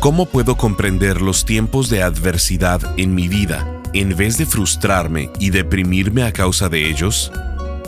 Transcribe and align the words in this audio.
¿Cómo 0.00 0.26
puedo 0.26 0.56
comprender 0.56 1.20
los 1.20 1.44
tiempos 1.44 1.90
de 1.90 2.04
adversidad 2.04 2.80
en 2.96 3.16
mi 3.16 3.26
vida 3.26 3.82
en 3.94 4.16
vez 4.16 4.38
de 4.38 4.46
frustrarme 4.46 5.28
y 5.40 5.50
deprimirme 5.50 6.22
a 6.22 6.30
causa 6.30 6.68
de 6.68 6.88
ellos? 6.88 7.32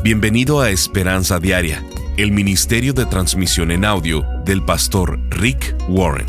Bienvenido 0.03 0.61
a 0.61 0.71
Esperanza 0.71 1.39
Diaria, 1.39 1.85
el 2.17 2.33
Ministerio 2.33 2.95
de 2.95 3.07
Transmisión 3.07 3.71
en 3.71 3.85
Audio 3.85 4.27
del 4.45 4.61
pastor 4.65 5.21
Rick 5.31 5.77
Warren. 5.89 6.27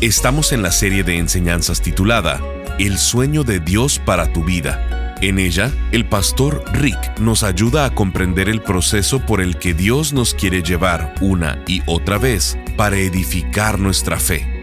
Estamos 0.00 0.50
en 0.52 0.62
la 0.62 0.72
serie 0.72 1.04
de 1.04 1.18
enseñanzas 1.18 1.80
titulada 1.80 2.40
El 2.80 2.98
sueño 2.98 3.44
de 3.44 3.60
Dios 3.60 4.00
para 4.04 4.32
tu 4.32 4.42
vida. 4.42 5.16
En 5.22 5.38
ella, 5.38 5.70
el 5.92 6.08
pastor 6.08 6.64
Rick 6.72 7.20
nos 7.20 7.44
ayuda 7.44 7.84
a 7.84 7.94
comprender 7.94 8.48
el 8.48 8.62
proceso 8.62 9.24
por 9.24 9.40
el 9.40 9.58
que 9.58 9.74
Dios 9.74 10.12
nos 10.12 10.34
quiere 10.34 10.64
llevar 10.64 11.14
una 11.20 11.62
y 11.68 11.82
otra 11.86 12.18
vez 12.18 12.58
para 12.76 12.98
edificar 12.98 13.78
nuestra 13.78 14.18
fe. 14.18 14.59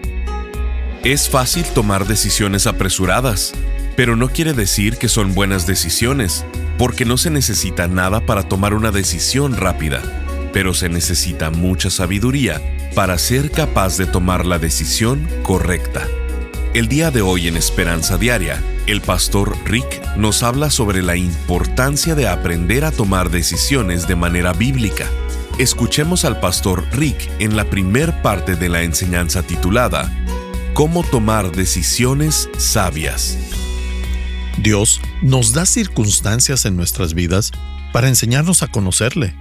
Es 1.07 1.29
fácil 1.29 1.64
tomar 1.64 2.06
decisiones 2.06 2.68
apresuradas, 2.68 3.54
pero 3.96 4.18
no 4.18 4.28
quiere 4.28 4.52
decir 4.52 4.97
que 4.97 5.07
son 5.07 5.33
buenas 5.33 5.66
decisiones, 5.66 6.43
porque 6.78 7.06
no 7.06 7.16
se 7.16 7.30
necesita 7.30 7.88
nada 7.88 8.25
para 8.25 8.43
tomar 8.43 8.74
una 8.74 8.92
decisión 8.92 9.56
rápida, 9.56 10.02
pero 10.52 10.74
se 10.74 10.89
necesita 10.89 11.50
mucha 11.50 11.89
sabiduría 11.89 12.61
para 12.93 13.18
ser 13.20 13.52
capaz 13.52 13.97
de 13.97 14.06
tomar 14.06 14.46
la 14.46 14.60
decisión 14.60 15.25
correcta. 15.43 16.06
El 16.74 16.89
día 16.89 17.10
de 17.10 17.21
hoy 17.21 17.47
en 17.47 17.55
Esperanza 17.55 18.18
Diaria, 18.18 18.61
el 18.86 19.00
pastor 19.00 19.55
Rick 19.64 20.18
nos 20.18 20.44
habla 20.44 20.69
sobre 20.69 21.04
la 21.04 21.16
importancia 21.16 22.16
de 22.16 22.28
aprender 22.28 22.83
a 22.83 22.92
tomar 22.92 23.30
decisiones 23.30 24.10
de 24.10 24.18
manera 24.18 24.52
bíblica. 24.52 25.05
Escuchemos 25.58 26.25
al 26.25 26.42
pastor 26.42 26.83
Rick 26.92 27.32
en 27.39 27.55
la 27.55 27.64
primer 27.64 28.21
parte 28.21 28.58
de 28.58 28.68
la 28.68 28.83
enseñanza 28.83 29.42
titulada 29.42 30.11
cómo 30.78 31.04
tomar 31.04 31.52
decisiones 31.54 32.52
sabias. 32.59 33.36
Dios 34.61 35.02
nos 35.23 35.52
da 35.52 35.66
circunstancias 35.66 36.66
en 36.66 36.78
nuestras 36.78 37.16
vidas 37.16 37.52
para 37.92 38.09
enseñarnos 38.09 38.61
a 38.61 38.67
conocerle. 38.67 39.36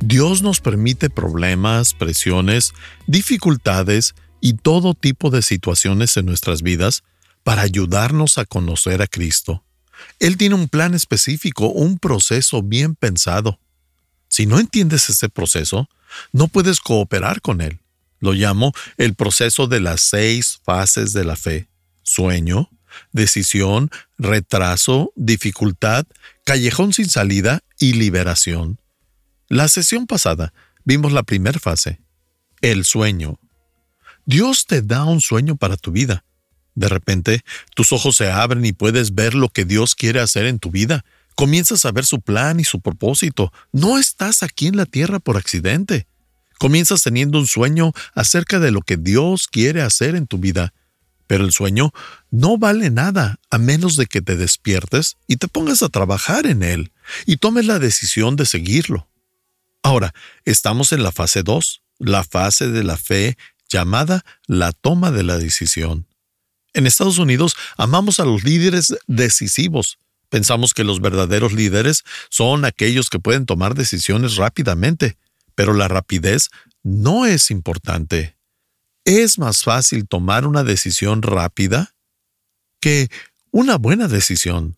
Dios 0.00 0.42
nos 0.42 0.60
permite 0.60 1.10
problemas, 1.10 1.94
presiones, 1.94 2.72
dificultades 3.06 4.16
y 4.40 4.54
todo 4.54 4.94
tipo 4.94 5.30
de 5.30 5.42
situaciones 5.42 6.16
en 6.16 6.26
nuestras 6.26 6.62
vidas 6.62 7.04
para 7.44 7.62
ayudarnos 7.62 8.36
a 8.38 8.44
conocer 8.44 9.00
a 9.00 9.06
Cristo. 9.06 9.62
Él 10.18 10.36
tiene 10.36 10.56
un 10.56 10.66
plan 10.66 10.92
específico, 10.94 11.68
un 11.68 12.00
proceso 12.00 12.64
bien 12.64 12.96
pensado. 12.96 13.60
Si 14.26 14.46
no 14.46 14.58
entiendes 14.58 15.08
ese 15.08 15.28
proceso, 15.28 15.88
no 16.32 16.48
puedes 16.48 16.80
cooperar 16.80 17.40
con 17.42 17.60
Él. 17.60 17.78
Lo 18.24 18.32
llamo 18.32 18.72
el 18.96 19.14
proceso 19.14 19.66
de 19.66 19.80
las 19.80 20.00
seis 20.00 20.58
fases 20.64 21.12
de 21.12 21.26
la 21.26 21.36
fe. 21.36 21.68
Sueño, 22.04 22.70
decisión, 23.12 23.90
retraso, 24.16 25.12
dificultad, 25.14 26.06
callejón 26.46 26.94
sin 26.94 27.10
salida 27.10 27.60
y 27.78 27.92
liberación. 27.92 28.80
La 29.50 29.68
sesión 29.68 30.06
pasada 30.06 30.54
vimos 30.86 31.12
la 31.12 31.22
primera 31.22 31.60
fase, 31.60 32.00
el 32.62 32.86
sueño. 32.86 33.38
Dios 34.24 34.64
te 34.64 34.80
da 34.80 35.04
un 35.04 35.20
sueño 35.20 35.56
para 35.56 35.76
tu 35.76 35.92
vida. 35.92 36.24
De 36.74 36.88
repente, 36.88 37.42
tus 37.76 37.92
ojos 37.92 38.16
se 38.16 38.30
abren 38.30 38.64
y 38.64 38.72
puedes 38.72 39.14
ver 39.14 39.34
lo 39.34 39.50
que 39.50 39.66
Dios 39.66 39.94
quiere 39.94 40.20
hacer 40.20 40.46
en 40.46 40.60
tu 40.60 40.70
vida. 40.70 41.04
Comienzas 41.34 41.84
a 41.84 41.92
ver 41.92 42.06
su 42.06 42.22
plan 42.22 42.58
y 42.58 42.64
su 42.64 42.80
propósito. 42.80 43.52
No 43.70 43.98
estás 43.98 44.42
aquí 44.42 44.68
en 44.68 44.78
la 44.78 44.86
tierra 44.86 45.18
por 45.18 45.36
accidente. 45.36 46.06
Comienzas 46.58 47.02
teniendo 47.02 47.38
un 47.38 47.46
sueño 47.46 47.92
acerca 48.14 48.60
de 48.60 48.70
lo 48.70 48.82
que 48.82 48.96
Dios 48.96 49.48
quiere 49.48 49.82
hacer 49.82 50.16
en 50.16 50.26
tu 50.26 50.38
vida, 50.38 50.72
pero 51.26 51.44
el 51.44 51.52
sueño 51.52 51.92
no 52.30 52.58
vale 52.58 52.90
nada 52.90 53.38
a 53.50 53.58
menos 53.58 53.96
de 53.96 54.06
que 54.06 54.22
te 54.22 54.36
despiertes 54.36 55.16
y 55.26 55.36
te 55.36 55.48
pongas 55.48 55.82
a 55.82 55.88
trabajar 55.88 56.46
en 56.46 56.62
él 56.62 56.92
y 57.26 57.38
tomes 57.38 57.66
la 57.66 57.78
decisión 57.78 58.36
de 58.36 58.46
seguirlo. 58.46 59.08
Ahora, 59.82 60.14
estamos 60.44 60.92
en 60.92 61.02
la 61.02 61.12
fase 61.12 61.42
2, 61.42 61.82
la 61.98 62.24
fase 62.24 62.68
de 62.68 62.84
la 62.84 62.96
fe 62.96 63.36
llamada 63.68 64.24
la 64.46 64.72
toma 64.72 65.10
de 65.10 65.22
la 65.22 65.38
decisión. 65.38 66.06
En 66.72 66.86
Estados 66.86 67.18
Unidos 67.18 67.54
amamos 67.76 68.20
a 68.20 68.24
los 68.24 68.44
líderes 68.44 68.94
decisivos. 69.06 69.98
Pensamos 70.28 70.74
que 70.74 70.84
los 70.84 71.00
verdaderos 71.00 71.52
líderes 71.52 72.02
son 72.30 72.64
aquellos 72.64 73.10
que 73.10 73.20
pueden 73.20 73.46
tomar 73.46 73.74
decisiones 73.74 74.36
rápidamente, 74.36 75.16
pero 75.54 75.74
la 75.74 75.88
rapidez 75.88 76.50
no 76.82 77.26
es 77.26 77.50
importante. 77.50 78.36
Es 79.04 79.38
más 79.38 79.62
fácil 79.62 80.06
tomar 80.06 80.46
una 80.46 80.64
decisión 80.64 81.22
rápida 81.22 81.94
que 82.80 83.08
una 83.50 83.76
buena 83.76 84.08
decisión. 84.08 84.76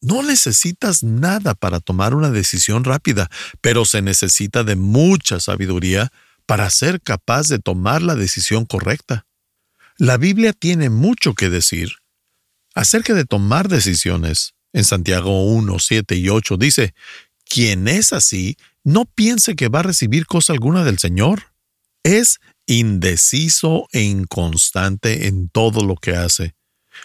No 0.00 0.22
necesitas 0.22 1.02
nada 1.02 1.54
para 1.54 1.80
tomar 1.80 2.14
una 2.14 2.30
decisión 2.30 2.84
rápida, 2.84 3.30
pero 3.60 3.84
se 3.84 4.00
necesita 4.00 4.64
de 4.64 4.76
mucha 4.76 5.40
sabiduría 5.40 6.10
para 6.46 6.70
ser 6.70 7.00
capaz 7.00 7.48
de 7.48 7.58
tomar 7.58 8.02
la 8.02 8.14
decisión 8.14 8.64
correcta. 8.64 9.26
La 9.98 10.16
Biblia 10.16 10.54
tiene 10.54 10.88
mucho 10.88 11.34
que 11.34 11.50
decir 11.50 11.92
acerca 12.74 13.14
de 13.14 13.24
tomar 13.24 13.68
decisiones. 13.68 14.54
En 14.72 14.84
Santiago 14.84 15.44
1, 15.46 15.78
7 15.78 16.16
y 16.16 16.28
8 16.28 16.56
dice, 16.56 16.94
quien 17.44 17.88
es 17.88 18.12
así 18.12 18.56
no 18.84 19.04
piense 19.04 19.56
que 19.56 19.68
va 19.68 19.80
a 19.80 19.84
recibir 19.84 20.26
cosa 20.26 20.52
alguna 20.52 20.84
del 20.84 20.98
Señor. 20.98 21.52
Es 22.02 22.40
indeciso 22.66 23.88
e 23.92 24.02
inconstante 24.02 25.26
en 25.26 25.48
todo 25.48 25.84
lo 25.84 25.96
que 25.96 26.16
hace. 26.16 26.54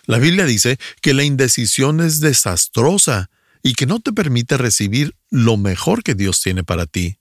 La 0.05 0.19
Biblia 0.19 0.45
dice 0.45 0.77
que 1.01 1.13
la 1.13 1.23
indecisión 1.23 2.01
es 2.01 2.19
desastrosa 2.19 3.29
y 3.63 3.73
que 3.73 3.85
no 3.85 3.99
te 3.99 4.13
permite 4.13 4.57
recibir 4.57 5.15
lo 5.29 5.57
mejor 5.57 6.03
que 6.03 6.13
Dios 6.13 6.41
tiene 6.41 6.63
para 6.63 6.85
ti. 6.85 7.17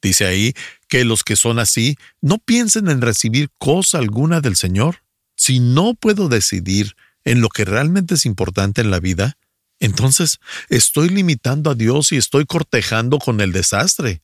Dice 0.00 0.26
ahí 0.26 0.54
que 0.88 1.04
los 1.04 1.24
que 1.24 1.36
son 1.36 1.58
así 1.58 1.96
no 2.20 2.38
piensen 2.38 2.88
en 2.88 3.00
recibir 3.00 3.50
cosa 3.58 3.98
alguna 3.98 4.40
del 4.40 4.56
Señor. 4.56 5.02
Si 5.36 5.58
no 5.58 5.94
puedo 5.94 6.28
decidir 6.28 6.94
en 7.24 7.40
lo 7.40 7.48
que 7.48 7.64
realmente 7.64 8.14
es 8.14 8.26
importante 8.26 8.80
en 8.80 8.90
la 8.90 9.00
vida, 9.00 9.37
entonces 9.80 10.38
estoy 10.68 11.08
limitando 11.08 11.70
a 11.70 11.74
Dios 11.74 12.12
y 12.12 12.16
estoy 12.16 12.46
cortejando 12.46 13.18
con 13.18 13.40
el 13.40 13.52
desastre. 13.52 14.22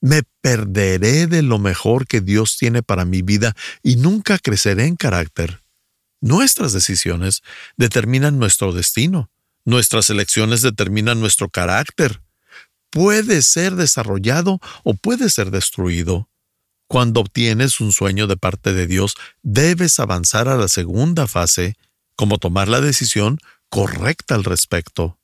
Me 0.00 0.22
perderé 0.40 1.26
de 1.26 1.42
lo 1.42 1.58
mejor 1.58 2.06
que 2.06 2.20
Dios 2.20 2.56
tiene 2.58 2.82
para 2.82 3.04
mi 3.04 3.22
vida 3.22 3.54
y 3.82 3.96
nunca 3.96 4.38
creceré 4.38 4.86
en 4.86 4.96
carácter. 4.96 5.62
Nuestras 6.20 6.72
decisiones 6.72 7.42
determinan 7.76 8.38
nuestro 8.38 8.72
destino. 8.72 9.30
Nuestras 9.64 10.10
elecciones 10.10 10.62
determinan 10.62 11.20
nuestro 11.20 11.48
carácter. 11.48 12.22
Puede 12.90 13.42
ser 13.42 13.76
desarrollado 13.76 14.60
o 14.82 14.94
puede 14.94 15.30
ser 15.30 15.50
destruido. 15.50 16.28
Cuando 16.86 17.20
obtienes 17.20 17.80
un 17.80 17.92
sueño 17.92 18.26
de 18.26 18.36
parte 18.36 18.72
de 18.72 18.86
Dios, 18.86 19.14
debes 19.42 19.98
avanzar 20.00 20.48
a 20.48 20.56
la 20.56 20.68
segunda 20.68 21.26
fase, 21.26 21.76
como 22.14 22.38
tomar 22.38 22.68
la 22.68 22.80
decisión 22.80 23.38
correcta 23.74 24.36
al 24.36 24.44
respecto. 24.44 25.18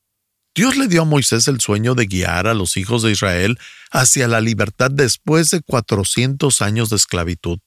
Dios 0.56 0.77
le 0.77 0.88
dio 0.88 1.03
a 1.03 1.05
Moisés 1.05 1.47
el 1.47 1.61
sueño 1.61 1.94
de 1.94 2.06
guiar 2.06 2.49
a 2.49 2.55
los 2.55 2.77
hijos 2.77 3.05
de 3.05 3.12
Israel 3.12 3.61
hacia 3.93 4.27
la 4.27 4.41
libertad 4.41 4.91
después 4.91 5.53
de 5.53 5.62
400 5.62 6.60
años 6.60 6.91
de 6.91 6.97
esclavitud. 6.97 7.60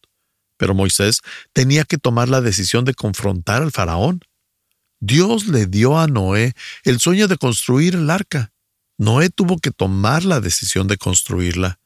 Pero 0.57 0.73
Moisés 0.73 1.21
tenía 1.53 1.85
que 1.85 1.97
tomar 1.97 2.27
la 2.27 2.41
decisión 2.41 2.83
de 2.83 2.93
confrontar 2.95 3.61
al 3.61 3.71
faraón. 3.71 4.19
Dios 4.99 5.47
le 5.47 5.67
dio 5.67 5.97
a 5.97 6.07
Noé 6.07 6.53
el 6.83 6.99
sueño 6.99 7.29
de 7.29 7.37
construir 7.37 7.95
el 7.95 8.09
arca. 8.09 8.51
Noé 8.97 9.29
tuvo 9.29 9.59
que 9.59 9.71
tomar 9.71 10.25
la 10.25 10.41
decisión 10.41 10.89
de 10.89 10.97
construirla. 10.97 11.79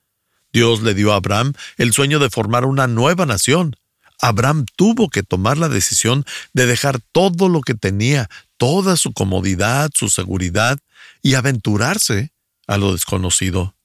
Dios 0.52 0.82
le 0.82 0.96
dio 0.96 1.14
a 1.14 1.18
Abraham 1.18 1.54
el 1.78 1.94
sueño 1.94 2.18
de 2.18 2.32
formar 2.32 2.66
una 2.66 2.88
nueva 2.88 3.28
nación. 3.28 3.76
Abraham 4.20 4.66
tuvo 4.76 5.10
que 5.10 5.24
tomar 5.24 5.58
la 5.58 5.70
decisión 5.70 6.26
de 6.54 6.66
dejar 6.66 7.00
todo 7.12 7.50
lo 7.50 7.62
que 7.62 7.74
tenía, 7.74 8.30
toda 8.58 8.98
su 8.98 9.14
comodidad, 9.14 9.92
su 9.94 10.10
seguridad, 10.10 10.80
y 11.22 11.36
aventurarse 11.36 12.32
a 12.68 12.78
lo 12.78 12.94
desconocido. 12.94 13.76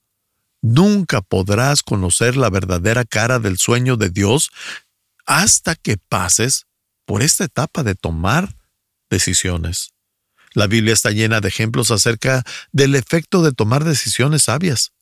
Nunca 0.63 1.21
podrás 1.21 1.83
conocer 1.83 2.37
la 2.37 2.51
verdadera 2.51 3.05
cara 3.05 3.39
del 3.39 3.59
sueño 3.59 3.97
de 3.97 4.11
Dios 4.11 4.51
hasta 5.27 5.75
que 5.75 5.97
pases 5.97 6.67
por 7.05 7.23
esta 7.23 7.45
etapa 7.45 7.83
de 7.83 7.95
tomar 7.95 8.55
decisiones. 9.11 9.91
La 10.55 10.67
Biblia 10.67 10.93
está 10.93 11.11
llena 11.11 11.41
de 11.41 11.49
ejemplos 11.49 11.91
acerca 11.91 12.45
del 12.73 12.95
efecto 12.95 13.43
de 13.43 13.53
tomar 13.53 13.85
decisiones 13.85 14.45
sabias. 14.45 14.93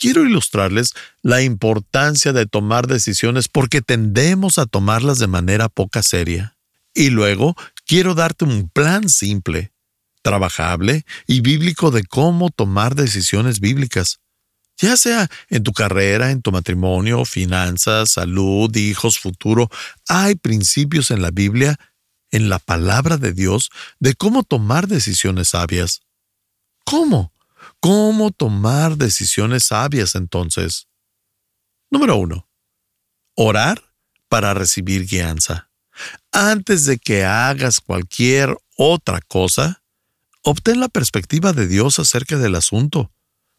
Quiero 0.00 0.24
ilustrarles 0.24 0.94
la 1.20 1.42
importancia 1.42 2.32
de 2.32 2.46
tomar 2.46 2.86
decisiones 2.86 3.48
porque 3.48 3.82
tendemos 3.82 4.56
a 4.56 4.64
tomarlas 4.64 5.18
de 5.18 5.26
manera 5.26 5.68
poca 5.68 6.02
seria. 6.02 6.56
Y 6.94 7.10
luego 7.10 7.54
quiero 7.84 8.14
darte 8.14 8.46
un 8.46 8.70
plan 8.70 9.10
simple, 9.10 9.74
trabajable 10.22 11.04
y 11.26 11.42
bíblico 11.42 11.90
de 11.90 12.02
cómo 12.02 12.48
tomar 12.48 12.94
decisiones 12.94 13.60
bíblicas. 13.60 14.20
ya 14.78 14.96
sea 14.96 15.28
en 15.50 15.62
tu 15.62 15.74
carrera, 15.74 16.30
en 16.30 16.40
tu 16.40 16.50
matrimonio, 16.50 17.26
finanzas, 17.26 18.12
salud, 18.12 18.74
hijos, 18.74 19.18
futuro, 19.18 19.68
hay 20.08 20.34
principios 20.34 21.10
en 21.10 21.20
la 21.20 21.30
Biblia, 21.30 21.78
en 22.30 22.48
la 22.48 22.58
palabra 22.58 23.18
de 23.18 23.34
Dios, 23.34 23.68
de 23.98 24.14
cómo 24.14 24.44
tomar 24.44 24.88
decisiones 24.88 25.48
sabias. 25.48 26.00
¿Cómo? 26.86 27.34
¿Cómo 27.80 28.30
tomar 28.30 28.98
decisiones 28.98 29.64
sabias 29.64 30.14
entonces? 30.14 30.86
Número 31.90 32.16
uno. 32.16 32.46
Orar 33.34 33.82
para 34.28 34.52
recibir 34.52 35.06
guianza. 35.06 35.70
Antes 36.30 36.84
de 36.84 36.98
que 36.98 37.24
hagas 37.24 37.80
cualquier 37.80 38.54
otra 38.76 39.20
cosa, 39.22 39.82
obtén 40.42 40.78
la 40.78 40.88
perspectiva 40.88 41.54
de 41.54 41.66
Dios 41.66 41.98
acerca 41.98 42.36
del 42.36 42.54
asunto. 42.54 43.12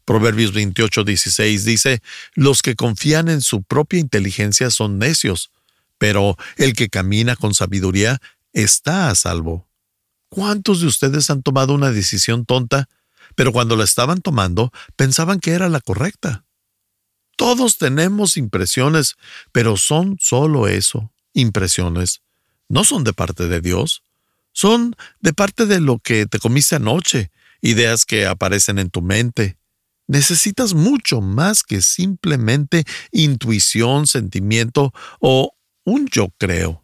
Proverbios 0.06 0.54
28, 0.54 1.04
16 1.04 1.66
dice, 1.66 2.02
Los 2.36 2.62
que 2.62 2.76
confían 2.76 3.28
en 3.28 3.42
su 3.42 3.64
propia 3.64 4.00
inteligencia 4.00 4.70
son 4.70 5.00
necios, 5.00 5.52
pero 5.98 6.38
el 6.58 6.74
que 6.74 6.90
camina 6.90 7.36
con 7.36 7.56
sabiduría 7.56 8.22
está 8.54 9.10
a 9.10 9.16
salvo. 9.16 9.68
¿Cuántos 10.30 10.82
de 10.82 10.88
ustedes 10.88 11.30
han 11.32 11.42
tomado 11.42 11.74
una 11.74 11.92
decisión 11.92 12.46
tonta, 12.46 12.88
pero 13.42 13.54
cuando 13.54 13.76
la 13.76 13.86
estaban 13.86 14.22
tomando 14.22 14.72
pensaban 14.96 15.40
que 15.40 15.54
era 15.54 15.68
la 15.68 15.80
correcta? 15.80 16.46
Todos 17.38 17.80
tenemos 17.80 18.38
impresiones, 18.38 19.16
pero 19.52 19.78
son 19.78 20.18
solo 20.22 20.68
eso, 20.68 21.12
impresiones. 21.34 22.22
No 22.70 22.84
son 22.84 23.04
de 23.04 23.14
parte 23.14 23.48
de 23.48 23.60
Dios. 23.60 24.04
Son 24.52 24.96
de 25.22 25.34
parte 25.34 25.66
de 25.66 25.80
lo 25.80 25.98
que 25.98 26.28
te 26.28 26.38
comiste 26.38 26.76
anoche, 26.76 27.32
ideas 27.62 28.06
que 28.06 28.28
aparecen 28.28 28.78
en 28.78 28.92
tu 28.92 29.02
mente. 29.02 29.58
Necesitas 30.06 30.76
mucho 30.76 31.20
más 31.20 31.64
que 31.64 31.82
simplemente 31.82 32.84
intuición, 33.12 34.06
sentimiento 34.06 34.94
o 35.20 35.56
un 35.84 36.08
yo 36.10 36.32
creo. 36.38 36.81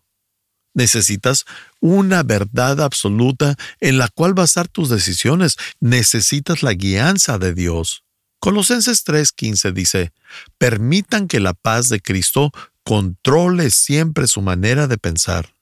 Necesitas 0.77 1.45
una 1.79 2.21
verdad 2.21 2.81
absoluta 2.81 3.56
en 3.79 3.97
la 3.97 4.09
cual 4.09 4.35
basar 4.35 4.68
tus 4.68 4.89
decisiones. 4.89 5.57
Necesitas 5.79 6.62
la 6.62 6.74
guianza 6.74 7.39
de 7.39 7.56
Dios. 7.56 8.03
Colosenses 8.39 9.03
3:15 9.03 9.74
dice, 9.74 10.13
permitan 10.59 11.27
que 11.27 11.39
la 11.39 11.56
paz 11.56 11.89
de 11.89 12.00
Cristo 12.00 12.51
controle 12.83 13.71
siempre 13.71 14.27
su 14.27 14.44
manera 14.44 14.85
de 14.85 15.00
pensar. 15.00 15.56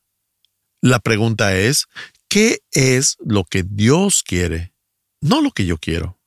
La 0.81 0.99
pregunta 0.99 1.55
es, 1.55 1.87
¿qué 2.27 2.59
es 2.71 3.15
lo 3.23 3.45
que 3.45 3.63
Dios 3.63 4.21
quiere? 4.21 4.73
No 5.21 5.41
lo 5.41 5.51
que 5.51 5.65
yo 5.65 5.77
quiero. 5.77 6.19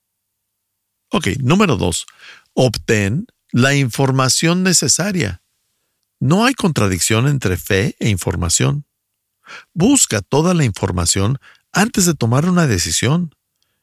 Ok, 1.11 1.27
número 1.41 1.77
dos, 1.77 2.07
obtén 2.55 3.27
la 3.53 3.75
información 3.75 4.63
necesaria. 4.63 5.43
No 6.21 6.45
hay 6.45 6.55
contradicción 6.55 7.29
entre 7.29 7.57
fe 7.57 7.97
e 8.01 8.09
información. 8.09 8.85
Busca 9.73 10.21
toda 10.21 10.55
la 10.55 10.65
información 10.65 11.39
antes 11.73 12.07
de 12.07 12.15
tomar 12.15 12.47
una 12.49 12.67
decisión. 12.67 13.35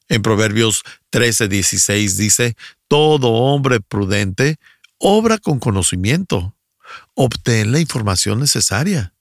En 0.10 0.22
Proverbios 0.22 0.84
13:16 1.12 2.18
dice, 2.18 2.56
Todo 2.88 3.32
hombre 3.32 3.80
prudente 3.80 4.58
obra 4.98 5.38
con 5.38 5.60
conocimiento. 5.60 6.56
Obtén 7.14 7.72
la 7.72 7.80
información 7.80 8.40
necesaria. 8.40 9.14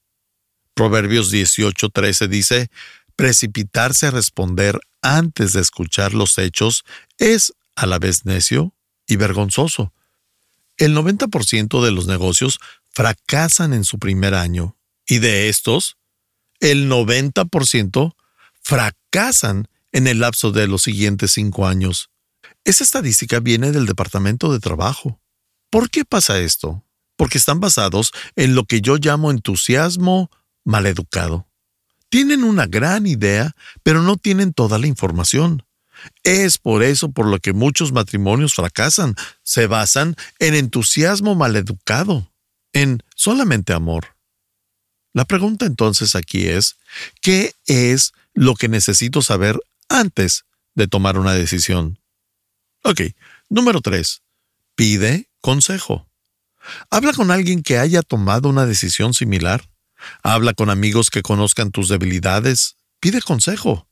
Proverbios 0.74 1.32
18:13 1.32 2.28
dice, 2.28 2.70
Precipitarse 3.16 4.08
a 4.08 4.10
responder 4.10 4.80
antes 5.00 5.52
de 5.52 5.60
escuchar 5.60 6.14
los 6.14 6.36
hechos 6.38 6.84
es 7.18 7.52
a 7.76 7.86
la 7.86 7.98
vez 7.98 8.24
necio 8.24 8.74
y 9.06 9.16
vergonzoso. 9.16 9.92
El 10.76 10.96
90% 10.96 11.84
de 11.84 11.92
los 11.92 12.06
negocios 12.08 12.58
fracasan 12.94 13.72
en 13.72 13.84
su 13.84 13.98
primer 13.98 14.34
año 14.34 14.76
y 15.06 15.18
de 15.18 15.48
estos, 15.48 15.96
el 16.60 16.90
90% 16.90 18.14
fracasan 18.62 19.68
en 19.92 20.06
el 20.06 20.20
lapso 20.20 20.50
de 20.50 20.66
los 20.66 20.82
siguientes 20.82 21.32
cinco 21.32 21.66
años. 21.66 22.10
Esa 22.64 22.84
estadística 22.84 23.40
viene 23.40 23.72
del 23.72 23.86
Departamento 23.86 24.52
de 24.52 24.60
Trabajo. 24.60 25.20
¿Por 25.70 25.90
qué 25.90 26.04
pasa 26.04 26.38
esto? 26.38 26.84
Porque 27.16 27.38
están 27.38 27.60
basados 27.60 28.12
en 28.36 28.54
lo 28.54 28.64
que 28.64 28.80
yo 28.80 28.96
llamo 28.96 29.30
entusiasmo 29.30 30.30
maleducado. 30.64 31.46
Tienen 32.08 32.44
una 32.44 32.66
gran 32.66 33.06
idea, 33.06 33.54
pero 33.82 34.02
no 34.02 34.16
tienen 34.16 34.52
toda 34.52 34.78
la 34.78 34.86
información. 34.86 35.64
Es 36.22 36.58
por 36.58 36.82
eso 36.82 37.10
por 37.10 37.26
lo 37.26 37.38
que 37.38 37.52
muchos 37.52 37.92
matrimonios 37.92 38.54
fracasan. 38.54 39.14
Se 39.42 39.66
basan 39.66 40.16
en 40.38 40.54
entusiasmo 40.54 41.34
maleducado, 41.34 42.32
en 42.74 43.02
solamente 43.16 43.72
amor. 43.72 44.16
La 45.14 45.24
pregunta 45.24 45.64
entonces 45.64 46.14
aquí 46.14 46.48
es, 46.48 46.76
¿qué 47.22 47.54
es 47.66 48.12
lo 48.34 48.54
que 48.54 48.68
necesito 48.68 49.22
saber 49.22 49.58
antes 49.88 50.44
de 50.74 50.88
tomar 50.88 51.18
una 51.18 51.32
decisión. 51.32 51.98
Ok, 52.82 53.00
número 53.48 53.80
3. 53.80 54.22
Pide 54.74 55.28
consejo. 55.40 56.08
Habla 56.90 57.12
con 57.12 57.30
alguien 57.30 57.62
que 57.62 57.78
haya 57.78 58.02
tomado 58.02 58.48
una 58.48 58.66
decisión 58.66 59.14
similar. 59.14 59.68
Habla 60.22 60.52
con 60.54 60.70
amigos 60.70 61.10
que 61.10 61.22
conozcan 61.22 61.70
tus 61.70 61.88
debilidades. 61.88 62.76
Pide 63.00 63.22
consejo. 63.22 63.86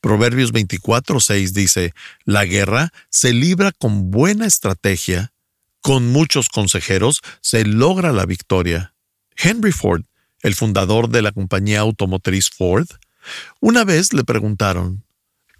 Proverbios 0.00 0.52
24, 0.52 1.18
6 1.18 1.54
dice, 1.54 1.94
La 2.24 2.44
guerra 2.44 2.92
se 3.10 3.32
libra 3.32 3.72
con 3.72 4.10
buena 4.10 4.46
estrategia. 4.46 5.32
Con 5.80 6.08
muchos 6.08 6.48
consejeros 6.48 7.20
se 7.40 7.64
logra 7.64 8.12
la 8.12 8.26
victoria. 8.26 8.94
Henry 9.36 9.72
Ford, 9.72 10.04
el 10.42 10.54
fundador 10.54 11.08
de 11.08 11.22
la 11.22 11.32
compañía 11.32 11.80
automotriz 11.80 12.50
Ford, 12.50 12.86
una 13.60 13.84
vez 13.84 14.12
le 14.12 14.24
preguntaron, 14.24 15.04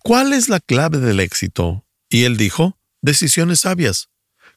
¿Cuál 0.08 0.32
es 0.32 0.48
la 0.48 0.60
clave 0.60 0.98
del 0.98 1.20
éxito? 1.20 1.84
Y 2.08 2.24
él 2.24 2.36
dijo, 2.36 2.78
decisiones 3.02 3.60
sabias. 3.60 4.08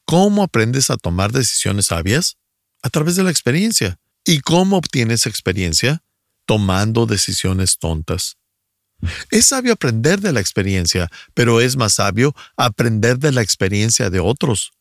¿Cómo 0.05 0.43
aprendes 0.43 0.89
a 0.89 0.97
tomar 0.97 1.31
decisiones 1.31 1.87
sabias? 1.87 2.37
A 2.81 2.89
través 2.89 3.15
de 3.15 3.23
la 3.23 3.31
experiencia. 3.31 3.99
¿Y 4.23 4.39
cómo 4.39 4.77
obtienes 4.77 5.25
experiencia? 5.25 6.03
Tomando 6.45 7.05
decisiones 7.05 7.79
tontas. 7.79 8.37
Es 9.31 9.47
sabio 9.47 9.73
aprender 9.73 10.21
de 10.21 10.31
la 10.31 10.39
experiencia, 10.39 11.09
pero 11.33 11.59
es 11.59 11.75
más 11.75 11.95
sabio 11.95 12.35
aprender 12.55 13.17
de 13.17 13.31
la 13.31 13.41
experiencia 13.41 14.09
de 14.09 14.19
otros. 14.19 14.71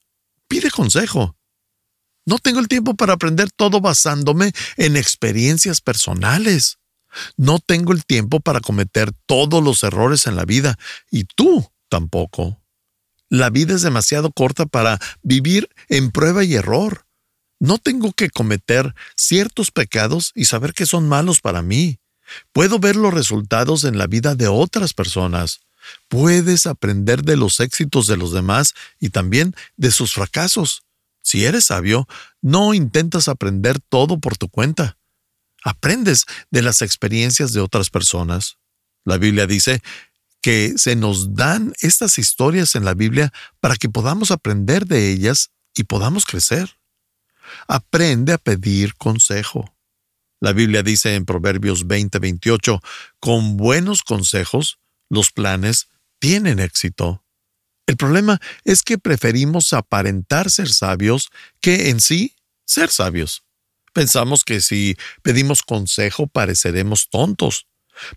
Pide 0.50 0.69
consejo. 0.73 1.37
No 2.26 2.38
tengo 2.38 2.58
el 2.58 2.67
tiempo 2.67 2.94
para 2.94 3.12
aprender 3.12 3.52
todo 3.52 3.81
basándome 3.81 4.50
en 4.76 4.97
experiencias 4.97 5.81
personales. 5.81 6.80
No 7.37 7.61
tengo 7.61 7.92
el 7.92 8.04
tiempo 8.04 8.40
para 8.40 8.59
cometer 8.59 9.12
todos 9.26 9.62
los 9.62 9.85
errores 9.85 10.26
en 10.26 10.35
la 10.35 10.45
vida, 10.45 10.76
y 11.09 11.23
tú 11.23 11.71
tampoco. 11.88 12.61
La 13.28 13.49
vida 13.50 13.76
es 13.76 13.83
demasiado 13.83 14.33
corta 14.33 14.66
para 14.66 14.99
vivir 15.23 15.69
en 15.88 16.11
prueba 16.11 16.42
y 16.42 16.54
error. 16.54 17.07
No 17.61 17.78
tengo 17.78 18.12
que 18.12 18.28
cometer 18.28 18.97
ciertos 19.16 19.71
pecados 19.71 20.33
y 20.35 20.47
saber 20.47 20.75
que 20.75 20.85
son 20.85 21.09
malos 21.09 21.40
para 21.40 21.62
mí. 21.62 22.00
Puedo 22.52 22.80
ver 22.80 22.97
los 22.97 23.14
resultados 23.14 23.85
en 23.85 23.99
la 23.99 24.09
vida 24.09 24.35
de 24.35 24.49
otras 24.49 24.95
personas. 24.95 25.61
Puedes 26.09 26.67
aprender 26.67 27.23
de 27.23 27.37
los 27.37 27.61
éxitos 27.61 28.07
de 28.07 28.17
los 28.17 28.33
demás 28.33 28.75
y 28.99 29.11
también 29.11 29.55
de 29.77 29.91
sus 29.91 30.13
fracasos. 30.13 30.83
Si 31.23 31.45
eres 31.45 31.67
sabio, 31.67 32.09
no 32.41 32.75
intentas 32.75 33.29
aprender 33.29 33.79
todo 33.81 34.19
por 34.19 34.37
tu 34.37 34.49
cuenta. 34.49 34.97
Aprendes 35.63 36.25
de 36.51 36.63
las 36.63 36.83
experiencias 36.83 37.53
de 37.53 37.61
otras 37.61 37.91
personas. 37.91 38.59
La 39.05 39.19
Biblia 39.19 39.47
dice 39.47 39.83
que 40.41 40.75
se 40.77 40.97
nos 40.97 41.35
dan 41.35 41.75
estas 41.81 42.19
historias 42.19 42.75
en 42.75 42.85
la 42.85 42.95
Biblia 42.95 43.33
para 43.61 43.77
que 43.77 43.89
podamos 43.89 44.31
aprender 44.31 44.87
de 44.87 45.11
ellas 45.11 45.51
y 45.75 45.85
podamos 45.85 46.25
crecer. 46.25 46.79
Aprende 47.69 48.33
a 48.33 48.39
pedir 48.39 48.95
consejo. 48.95 49.75
La 50.41 50.53
Biblia 50.53 50.83
dice 50.83 51.15
en 51.15 51.27
Proverbios 51.27 51.87
20:28, 51.87 52.81
con 53.21 53.59
buenos 53.59 54.03
consejos 54.03 54.79
los 55.11 55.33
planes 55.33 55.88
tienen 56.19 56.61
éxito. 56.61 57.25
El 57.87 57.97
problema 57.97 58.40
es 58.64 58.83
que 58.83 58.99
preferimos 58.99 59.73
aparentar 59.73 60.50
ser 60.50 60.69
sabios 60.69 61.31
que 61.61 61.90
en 61.90 62.00
sí 62.00 62.37
ser 62.64 62.88
sabios. 62.90 63.43
Pensamos 63.93 64.45
que 64.45 64.61
si 64.61 64.97
pedimos 65.23 65.62
consejo 65.62 66.29
pareceremos 66.29 67.09
tontos, 67.11 67.67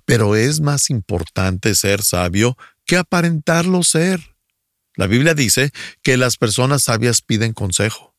pero 0.06 0.36
es 0.36 0.62
más 0.62 0.90
importante 0.90 1.74
ser 1.76 2.04
sabio 2.04 2.56
que 2.86 2.98
aparentarlo 2.98 3.84
ser. 3.84 4.36
La 4.96 5.08
Biblia 5.08 5.34
dice 5.34 5.72
que 6.04 6.18
las 6.18 6.38
personas 6.38 6.84
sabias 6.84 7.22
piden 7.22 7.54
consejo. 7.54 8.16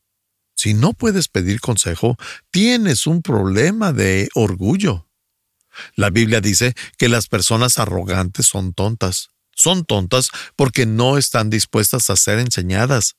Si 0.57 0.75
no 0.75 0.93
puedes 0.93 1.28
pedir 1.28 1.61
consejo, 1.61 2.16
tienes 2.50 3.07
un 3.07 3.23
problema 3.23 3.93
de 3.93 4.28
orgullo. 4.35 5.09
La 5.95 6.11
Biblia 6.11 6.40
dice 6.40 6.75
que 6.99 7.09
las 7.09 7.28
personas 7.28 7.78
arrogantes 7.78 8.47
son 8.47 8.73
tontas. 8.73 9.31
Son 9.54 9.85
tontas 9.85 10.31
porque 10.57 10.87
no 10.87 11.16
están 11.19 11.50
dispuestas 11.50 12.11
a 12.11 12.16
ser 12.16 12.38
enseñadas. 12.38 13.16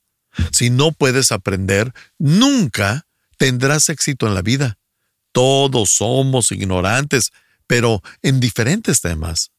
Si 0.51 0.69
no 0.69 0.91
puedes 0.91 1.31
aprender, 1.31 1.93
nunca 2.17 3.07
tendrás 3.37 3.89
éxito 3.89 4.27
en 4.27 4.33
la 4.33 4.41
vida. 4.41 4.77
Todos 5.31 5.91
somos 5.91 6.51
ignorantes, 6.51 7.31
pero 7.67 8.01
en 8.21 8.39
diferentes 8.39 9.01
temas. 9.01 9.51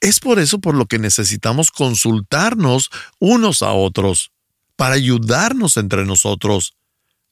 Es 0.00 0.18
por 0.18 0.38
eso 0.38 0.58
por 0.58 0.74
lo 0.74 0.86
que 0.86 0.98
necesitamos 0.98 1.70
consultarnos 1.70 2.90
unos 3.18 3.62
a 3.62 3.72
otros, 3.72 4.32
para 4.74 4.94
ayudarnos 4.94 5.76
entre 5.76 6.04
nosotros. 6.04 6.74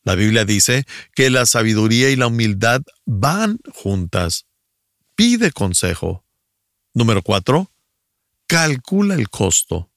La 0.03 0.15
Biblia 0.15 0.45
dice 0.45 0.87
que 1.15 1.31
la 1.31 1.47
sabiduría 1.47 2.11
y 2.11 2.17
la 2.17 2.29
humildad 2.29 2.83
van 3.05 3.59
juntas. 3.73 4.47
Pide 5.15 5.53
consejo. 5.53 6.25
Número 6.95 7.23
4. 7.23 7.71
Calcula 8.47 9.15
el 9.15 9.29
costo. 9.29 9.91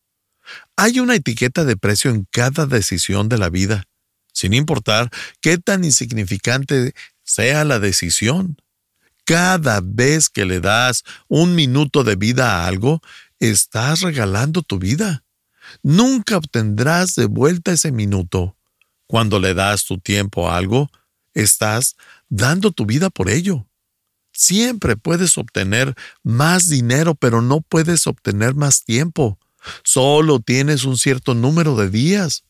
Hay 0.75 0.99
una 0.99 1.15
etiqueta 1.15 1.63
de 1.63 1.77
precio 1.77 2.11
en 2.11 2.27
cada 2.29 2.65
decisión 2.65 3.29
de 3.29 3.37
la 3.37 3.49
vida, 3.49 3.85
sin 4.33 4.53
importar 4.53 5.09
qué 5.39 5.57
tan 5.57 5.85
insignificante 5.85 6.93
sea 7.23 7.63
la 7.63 7.79
decisión. 7.79 8.57
Cada 9.25 9.79
vez 9.81 10.29
que 10.29 10.45
le 10.45 10.59
das 10.59 11.03
un 11.29 11.55
minuto 11.55 12.03
de 12.03 12.17
vida 12.17 12.57
a 12.57 12.67
algo, 12.67 13.01
estás 13.39 14.01
regalando 14.01 14.61
tu 14.61 14.79
vida. 14.79 15.23
Nunca 15.81 16.37
obtendrás 16.37 17.15
de 17.15 17.25
vuelta 17.25 17.71
ese 17.71 17.93
minuto. 17.93 18.57
Cuando 19.13 19.39
le 19.39 19.53
das 19.53 19.85
tu 19.85 19.99
tiempo 19.99 20.49
a 20.49 20.57
algo, 20.57 20.89
estás 21.35 21.97
dando 22.29 22.71
tu 22.71 22.87
vida 22.87 23.11
por 23.11 23.29
ello. 23.29 23.67
Siempre 24.31 24.97
puedes 24.97 25.37
obtener 25.37 25.93
más 26.23 26.67
dinero, 26.67 27.13
pero 27.13 27.43
no 27.43 27.61
puedes 27.61 28.07
obtener 28.07 28.55
más 28.55 28.85
tiempo. 28.85 29.37
Solo 29.83 30.39
tienes 30.39 30.83
un 30.83 30.97
cierto 30.97 31.35
número 31.35 31.75
de 31.75 31.91
días. 31.91 32.43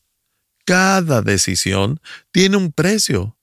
Cada 0.63 1.21
decisión 1.21 1.99
tiene 2.31 2.55
un 2.55 2.71
precio. 2.71 3.35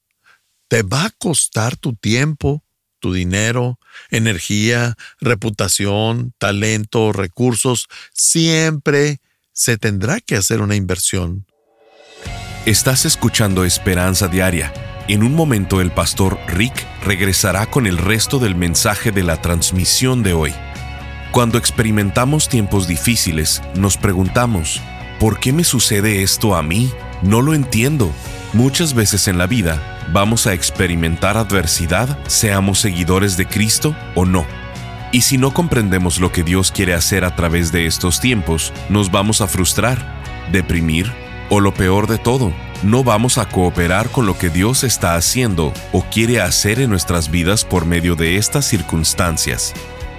Te 0.68 0.82
va 0.82 1.04
a 1.04 1.10
costar 1.10 1.76
tu 1.76 1.92
tiempo, 1.92 2.64
tu 3.00 3.12
dinero, 3.12 3.78
energía, 4.08 4.96
reputación, 5.20 6.32
talento, 6.38 7.12
recursos. 7.12 7.86
Siempre 8.14 9.20
se 9.52 9.76
tendrá 9.76 10.22
que 10.22 10.36
hacer 10.36 10.62
una 10.62 10.74
inversión. 10.74 11.44
Estás 12.66 13.06
escuchando 13.06 13.64
Esperanza 13.64 14.28
Diaria. 14.28 14.70
En 15.08 15.22
un 15.22 15.34
momento 15.34 15.80
el 15.80 15.90
pastor 15.90 16.38
Rick 16.46 16.86
regresará 17.02 17.64
con 17.64 17.86
el 17.86 17.96
resto 17.96 18.38
del 18.38 18.54
mensaje 18.54 19.12
de 19.12 19.22
la 19.22 19.40
transmisión 19.40 20.22
de 20.22 20.34
hoy. 20.34 20.52
Cuando 21.30 21.56
experimentamos 21.56 22.50
tiempos 22.50 22.86
difíciles, 22.86 23.62
nos 23.76 23.96
preguntamos, 23.96 24.82
¿por 25.18 25.40
qué 25.40 25.54
me 25.54 25.64
sucede 25.64 26.22
esto 26.22 26.54
a 26.54 26.62
mí? 26.62 26.92
No 27.22 27.40
lo 27.40 27.54
entiendo. 27.54 28.12
Muchas 28.52 28.92
veces 28.92 29.26
en 29.26 29.38
la 29.38 29.46
vida 29.46 29.80
vamos 30.12 30.46
a 30.46 30.52
experimentar 30.52 31.38
adversidad, 31.38 32.18
seamos 32.26 32.78
seguidores 32.78 33.38
de 33.38 33.46
Cristo 33.46 33.96
o 34.14 34.26
no. 34.26 34.44
Y 35.12 35.22
si 35.22 35.38
no 35.38 35.54
comprendemos 35.54 36.20
lo 36.20 36.30
que 36.30 36.42
Dios 36.42 36.72
quiere 36.72 36.92
hacer 36.92 37.24
a 37.24 37.34
través 37.34 37.72
de 37.72 37.86
estos 37.86 38.20
tiempos, 38.20 38.70
nos 38.90 39.10
vamos 39.10 39.40
a 39.40 39.46
frustrar, 39.46 40.20
deprimir 40.52 41.10
o 41.50 41.60
lo 41.60 41.74
peor 41.74 42.06
de 42.06 42.16
todo, 42.16 42.52
no 42.82 43.04
vamos 43.04 43.36
a 43.36 43.46
cooperar 43.46 44.08
con 44.08 44.24
lo 44.24 44.38
que 44.38 44.48
Dios 44.48 44.84
está 44.84 45.16
haciendo 45.16 45.74
o 45.92 46.02
quiere 46.04 46.40
hacer 46.40 46.80
en 46.80 46.88
nuestras 46.88 47.30
vidas 47.30 47.64
por 47.64 47.84
medio 47.84 48.16
de 48.16 48.36
estas 48.36 48.64
circunstancias. 48.64 49.74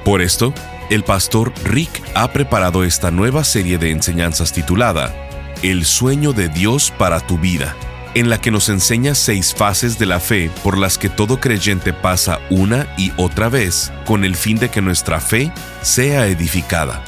Por 0.06 0.22
esto, 0.22 0.54
el 0.90 1.04
pastor 1.04 1.54
Rick 1.64 1.90
ha 2.14 2.32
preparado 2.32 2.84
esta 2.84 3.10
nueva 3.12 3.44
serie 3.44 3.78
de 3.78 3.92
enseñanzas 3.92 4.52
titulada 4.52 5.16
El 5.64 5.86
sueño 5.86 6.34
de 6.34 6.50
Dios 6.50 6.92
para 6.98 7.20
tu 7.22 7.38
vida, 7.40 7.76
en 8.14 8.30
la 8.30 8.40
que 8.40 8.52
nos 8.52 8.68
enseña 8.68 9.16
seis 9.16 9.56
fases 9.56 9.98
de 9.98 10.06
la 10.06 10.20
fe 10.20 10.52
por 10.64 10.78
las 10.78 10.98
que 10.98 11.10
todo 11.10 11.40
creyente 11.40 11.94
pasa 11.94 12.40
una 12.50 12.88
y 12.98 13.14
otra 13.16 13.48
vez 13.48 13.92
con 14.06 14.26
el 14.26 14.36
fin 14.36 14.58
de 14.58 14.70
que 14.70 14.82
nuestra 14.82 15.22
fe 15.22 15.52
sea 15.82 16.28
edificada. 16.28 17.02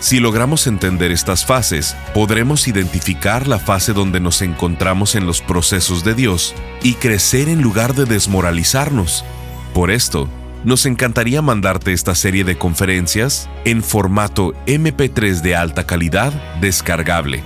Si 0.00 0.20
logramos 0.20 0.66
entender 0.66 1.10
estas 1.10 1.46
fases, 1.46 1.96
podremos 2.12 2.68
identificar 2.68 3.48
la 3.48 3.58
fase 3.58 3.94
donde 3.94 4.20
nos 4.20 4.42
encontramos 4.42 5.14
en 5.14 5.24
los 5.26 5.40
procesos 5.40 6.04
de 6.04 6.12
Dios 6.14 6.54
y 6.82 6.92
crecer 6.94 7.48
en 7.48 7.62
lugar 7.62 7.94
de 7.94 8.04
desmoralizarnos. 8.04 9.24
Por 9.72 9.90
esto, 9.90 10.28
nos 10.64 10.84
encantaría 10.86 11.42
mandarte 11.42 11.92
esta 11.92 12.14
serie 12.14 12.44
de 12.44 12.56
conferencias 12.58 13.48
en 13.64 13.82
formato 13.82 14.52
MP3 14.66 15.40
de 15.40 15.56
alta 15.56 15.86
calidad 15.86 16.32
descargable. 16.60 17.42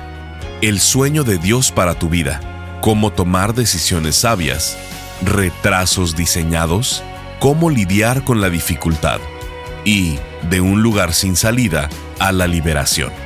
el 0.61 0.81
sueño 0.81 1.23
de 1.23 1.39
Dios 1.39 1.71
para 1.71 1.95
tu 1.95 2.09
vida 2.09 2.41
cómo 2.87 3.13
tomar 3.13 3.53
decisiones 3.53 4.15
sabias, 4.15 4.79
retrasos 5.21 6.15
diseñados, 6.15 7.03
cómo 7.41 7.69
lidiar 7.69 8.23
con 8.23 8.41
la 8.41 8.49
dificultad 8.49 9.19
y, 9.85 10.21
de 10.51 10.61
un 10.61 10.83
lugar 10.83 11.13
sin 11.13 11.35
salida, 11.35 11.89
a 12.21 12.31
la 12.31 12.47
liberación. 12.47 13.26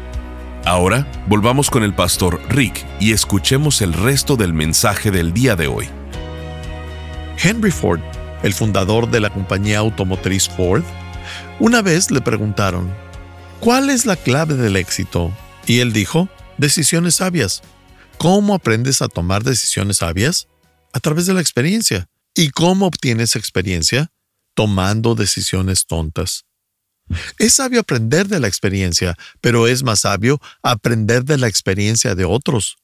Ahora 0.69 1.11
volvamos 1.27 1.71
con 1.71 1.83
el 1.83 1.95
pastor 1.95 2.43
Rick 2.51 2.85
y 3.01 3.13
escuchemos 3.13 3.81
el 3.81 3.95
resto 3.95 4.37
del 4.37 4.53
mensaje 4.53 5.11
del 5.11 5.33
día 5.33 5.57
de 5.57 5.67
hoy. 5.67 5.89
Henry 7.43 7.71
Ford, 7.71 8.03
el 8.43 8.53
fundador 8.53 9.11
de 9.11 9.21
la 9.21 9.31
compañía 9.31 9.79
automotriz 9.79 10.47
Ford, 10.47 10.85
una 11.59 11.81
vez 11.81 12.11
le 12.11 12.21
preguntaron, 12.21 12.95
¿cuál 13.61 13.89
es 13.89 14.05
la 14.05 14.17
clave 14.17 14.57
del 14.57 14.77
éxito? 14.77 15.33
Y 15.65 15.79
él 15.79 15.95
dijo, 15.95 16.29
decisiones 16.59 17.15
sabias. 17.15 17.63
¿Cómo 18.19 18.55
aprendes 18.55 19.01
a 19.01 19.09
tomar 19.09 19.45
decisiones 19.45 19.97
sabias? 19.97 20.49
A 20.93 21.01
través 21.01 21.25
de 21.25 21.33
la 21.33 21.41
experiencia. 21.41 22.11
¿Y 22.35 22.51
cómo 22.51 22.89
obtienes 22.89 23.37
experiencia? 23.37 24.11
Tomando 24.53 25.15
decisiones 25.15 25.87
tontas. 25.87 26.45
Es 27.39 27.55
sabio 27.55 27.81
aprender 27.81 28.29
de 28.29 28.41
la 28.41 28.49
experiencia, 28.49 29.17
pero 29.41 29.67
es 29.67 29.83
más 29.83 30.01
sabio 30.01 30.41
aprender 30.63 31.25
de 31.25 31.39
la 31.39 31.49
experiencia 31.49 32.15
de 32.15 32.25
otros. 32.25 32.79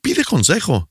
Pide 0.00 0.24
consejo. 0.24 0.90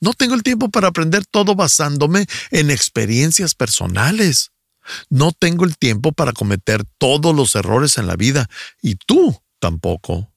No 0.00 0.12
tengo 0.14 0.34
el 0.34 0.42
tiempo 0.42 0.68
para 0.70 0.88
aprender 0.88 1.26
todo 1.26 1.54
basándome 1.54 2.26
en 2.50 2.70
experiencias 2.70 3.54
personales. 3.54 4.52
No 5.10 5.32
tengo 5.32 5.64
el 5.64 5.76
tiempo 5.76 6.12
para 6.12 6.32
cometer 6.32 6.84
todos 6.98 7.34
los 7.34 7.54
errores 7.54 7.98
en 7.98 8.06
la 8.06 8.16
vida, 8.16 8.48
y 8.80 8.94
tú 8.94 9.42
tampoco. 9.58 10.32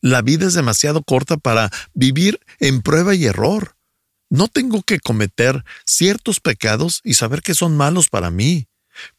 La 0.00 0.22
vida 0.22 0.46
es 0.46 0.54
demasiado 0.54 1.02
corta 1.02 1.36
para 1.36 1.70
vivir 1.92 2.40
en 2.58 2.82
prueba 2.82 3.14
y 3.14 3.26
error. 3.26 3.76
No 4.30 4.48
tengo 4.48 4.82
que 4.82 5.00
cometer 5.00 5.64
ciertos 5.84 6.40
pecados 6.40 7.00
y 7.04 7.14
saber 7.14 7.42
que 7.42 7.54
son 7.54 7.76
malos 7.76 8.08
para 8.08 8.30
mí. 8.30 8.68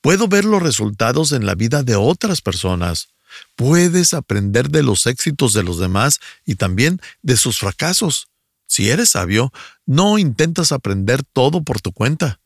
Puedo 0.02 0.28
ver 0.28 0.46
los 0.46 0.62
resultados 0.62 1.32
en 1.32 1.46
la 1.46 1.56
vida 1.56 1.84
de 1.84 1.96
otras 1.96 2.42
personas. 2.42 3.10
Puedes 3.56 4.14
aprender 4.14 4.70
de 4.70 4.84
los 4.84 5.06
éxitos 5.08 5.54
de 5.54 5.64
los 5.64 5.80
demás 5.80 6.20
y 6.46 6.56
también 6.56 7.02
de 7.22 7.38
sus 7.38 7.60
fracasos. 7.60 8.28
Si 8.68 8.90
eres 8.90 9.10
sabio, 9.10 9.52
no 9.86 10.18
intentas 10.18 10.72
aprender 10.72 11.24
todo 11.24 11.64
por 11.64 11.82
tu 11.82 11.92
cuenta. 11.92 12.40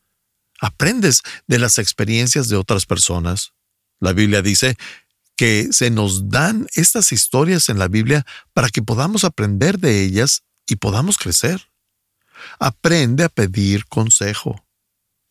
Aprendes 0.59 1.21
de 1.47 1.59
las 1.59 1.77
experiencias 1.77 2.47
de 2.49 2.55
otras 2.55 2.85
personas. 2.85 3.53
La 3.99 4.13
Biblia 4.13 4.41
dice 4.41 4.77
que 5.35 5.69
se 5.71 5.89
nos 5.89 6.29
dan 6.29 6.67
estas 6.73 7.11
historias 7.11 7.69
en 7.69 7.77
la 7.77 7.87
Biblia 7.87 8.25
para 8.53 8.69
que 8.69 8.81
podamos 8.81 9.23
aprender 9.23 9.79
de 9.79 10.03
ellas 10.03 10.43
y 10.67 10.77
podamos 10.77 11.17
crecer. 11.17 11.69
Aprende 12.59 13.23
a 13.23 13.29
pedir 13.29 13.85
consejo. 13.85 14.64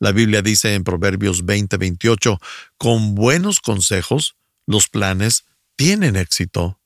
La 0.04 0.12
Biblia 0.12 0.42
dice 0.42 0.74
en 0.74 0.84
Proverbios 0.84 1.46
20:28, 1.46 2.38
con 2.76 3.14
buenos 3.14 3.58
consejos 3.58 4.36
los 4.66 4.90
planes 4.90 5.46
tienen 5.76 6.16
éxito. 6.16 6.78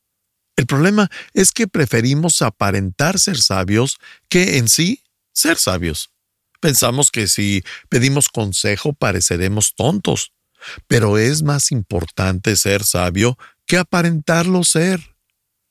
El 0.54 0.66
problema 0.66 1.10
es 1.34 1.50
que 1.50 1.66
preferimos 1.66 2.42
aparentar 2.42 3.18
ser 3.18 3.38
sabios 3.38 3.98
que 4.28 4.58
en 4.58 4.68
sí 4.68 5.02
ser 5.32 5.56
sabios. 5.56 6.12
Pensamos 6.60 7.10
que 7.10 7.26
si 7.26 7.64
pedimos 7.88 8.28
consejo 8.28 8.92
pareceremos 8.92 9.74
tontos, 9.74 10.32
pero 10.86 11.18
es 11.18 11.42
más 11.42 11.72
importante 11.72 12.54
ser 12.54 12.84
sabio 12.84 13.36
que 13.66 13.78
aparentarlo 13.78 14.62
ser. 14.62 15.16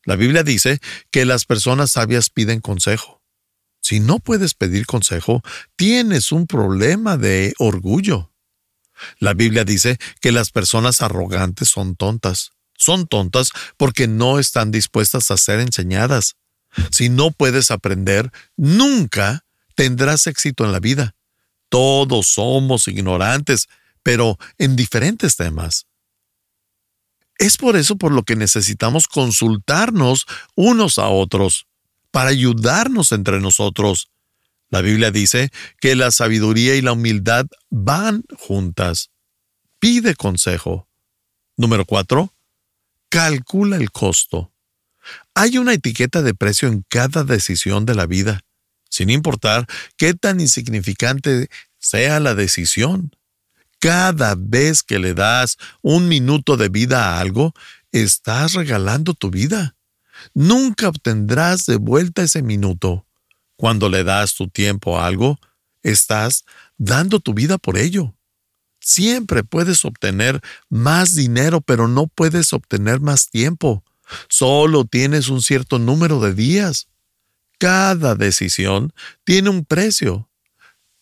La 0.03 0.17
Biblia 0.17 0.43
dice 0.43 0.79
que 1.11 1.23
las 1.23 1.45
personas 1.45 1.91
sabias 1.91 2.29
piden 2.29 2.59
consejo. 2.59 3.16
Si 3.81 3.99
no 3.99 4.19
puedes 4.19 4.53
pedir 4.53 4.85
consejo, 4.85 5.41
tienes 5.75 6.31
un 6.31 6.47
problema 6.47 7.17
de 7.17 7.53
orgullo. 7.57 8.31
La 9.19 9.33
Biblia 9.33 9.63
dice 9.63 9.97
que 10.21 10.31
las 10.31 10.51
personas 10.51 11.01
arrogantes 11.01 11.69
son 11.69 11.95
tontas. 11.95 12.51
Son 12.75 13.07
tontas 13.07 13.51
porque 13.77 14.07
no 14.07 14.39
están 14.39 14.71
dispuestas 14.71 15.31
a 15.31 15.37
ser 15.37 15.59
enseñadas. 15.59 16.35
Si 16.91 17.09
no 17.09 17.31
puedes 17.31 17.71
aprender, 17.71 18.31
nunca 18.55 19.45
tendrás 19.75 20.27
éxito 20.27 20.65
en 20.65 20.71
la 20.71 20.79
vida. 20.79 21.15
Todos 21.69 22.27
somos 22.27 22.87
ignorantes, 22.87 23.67
pero 24.03 24.37
en 24.57 24.75
diferentes 24.75 25.35
temas. 25.35 25.87
Es 27.37 27.57
por 27.57 27.75
eso 27.75 27.97
por 27.97 28.11
lo 28.11 28.23
que 28.23 28.35
necesitamos 28.35 29.07
consultarnos 29.07 30.25
unos 30.55 30.97
a 30.97 31.09
otros, 31.09 31.66
para 32.11 32.29
ayudarnos 32.29 33.11
entre 33.11 33.39
nosotros. 33.39 34.09
La 34.69 34.81
Biblia 34.81 35.11
dice 35.11 35.51
que 35.79 35.95
la 35.95 36.11
sabiduría 36.11 36.75
y 36.75 36.81
la 36.81 36.91
humildad 36.93 37.45
van 37.69 38.23
juntas. 38.37 39.11
Pide 39.79 40.15
consejo. 40.15 40.87
Número 41.55 41.85
4. 41.85 42.33
Calcula 43.09 43.77
el 43.77 43.91
costo. 43.91 44.51
Hay 45.33 45.57
una 45.57 45.73
etiqueta 45.73 46.21
de 46.21 46.33
precio 46.33 46.67
en 46.67 46.83
cada 46.89 47.23
decisión 47.23 47.85
de 47.85 47.95
la 47.95 48.05
vida, 48.05 48.41
sin 48.89 49.09
importar 49.09 49.65
qué 49.95 50.13
tan 50.13 50.41
insignificante 50.41 51.49
sea 51.77 52.19
la 52.19 52.35
decisión. 52.35 53.15
Cada 53.79 54.35
vez 54.37 54.83
que 54.83 54.99
le 54.99 55.13
das 55.13 55.57
un 55.81 56.07
minuto 56.09 56.57
de 56.57 56.67
vida 56.67 57.05
a 57.05 57.19
algo, 57.21 57.53
estás 57.91 58.53
regalando 58.53 59.13
tu 59.13 59.29
vida. 59.29 59.76
Nunca 60.33 60.89
obtendrás 60.89 61.65
de 61.65 61.77
vuelta 61.77 62.23
ese 62.23 62.41
minuto. 62.41 63.05
Cuando 63.55 63.89
le 63.89 64.03
das 64.03 64.35
tu 64.35 64.47
tiempo 64.47 64.99
a 64.99 65.07
algo, 65.07 65.39
estás 65.83 66.45
dando 66.77 67.19
tu 67.19 67.33
vida 67.33 67.57
por 67.57 67.77
ello. 67.77 68.13
Siempre 68.79 69.43
puedes 69.43 69.83
obtener 69.83 70.41
más 70.69 71.15
dinero, 71.15 71.61
pero 71.61 71.87
no 71.87 72.07
puedes 72.07 72.53
obtener 72.53 72.99
más 72.99 73.29
tiempo. 73.29 73.83
Solo 74.29 74.85
tienes 74.85 75.29
un 75.29 75.41
cierto 75.41 75.79
número 75.79 76.19
de 76.19 76.33
días. 76.33 76.87
Cada 77.57 78.15
decisión 78.15 78.93
tiene 79.23 79.49
un 79.49 79.65
precio. 79.65 80.29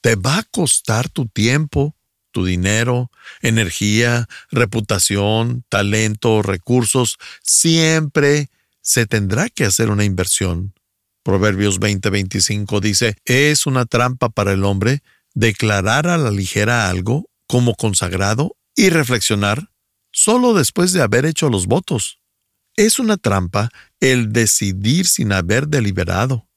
Te 0.01 0.15
va 0.15 0.39
a 0.39 0.43
costar 0.43 1.09
tu 1.09 1.27
tiempo, 1.27 1.95
tu 2.31 2.45
dinero, 2.45 3.11
energía, 3.41 4.27
reputación, 4.51 5.63
talento, 5.69 6.41
recursos. 6.41 7.17
Siempre 7.43 8.49
se 8.85 9.07
tendrá 9.07 9.49
que 9.49 9.65
hacer 9.65 9.89
una 9.89 10.05
inversión. 10.05 10.75
Proverbios 11.23 11.79
20:25 11.79 12.79
dice, 12.79 13.17
es 13.25 13.65
una 13.65 13.85
trampa 13.85 14.29
para 14.29 14.53
el 14.53 14.63
hombre 14.63 15.01
declarar 15.33 16.07
a 16.07 16.17
la 16.17 16.29
ligera 16.29 16.87
algo 16.87 17.29
como 17.47 17.73
consagrado 17.73 18.55
y 18.75 18.89
reflexionar 18.89 19.71
solo 20.11 20.53
después 20.53 20.93
de 20.93 21.01
haber 21.01 21.25
hecho 21.25 21.49
los 21.49 21.65
votos. 21.65 22.19
Es 22.77 22.99
una 22.99 23.17
trampa 23.17 23.69
el 23.99 24.31
decidir 24.31 25.07
sin 25.07 25.33
haber 25.33 25.67
deliberado, 25.67 26.47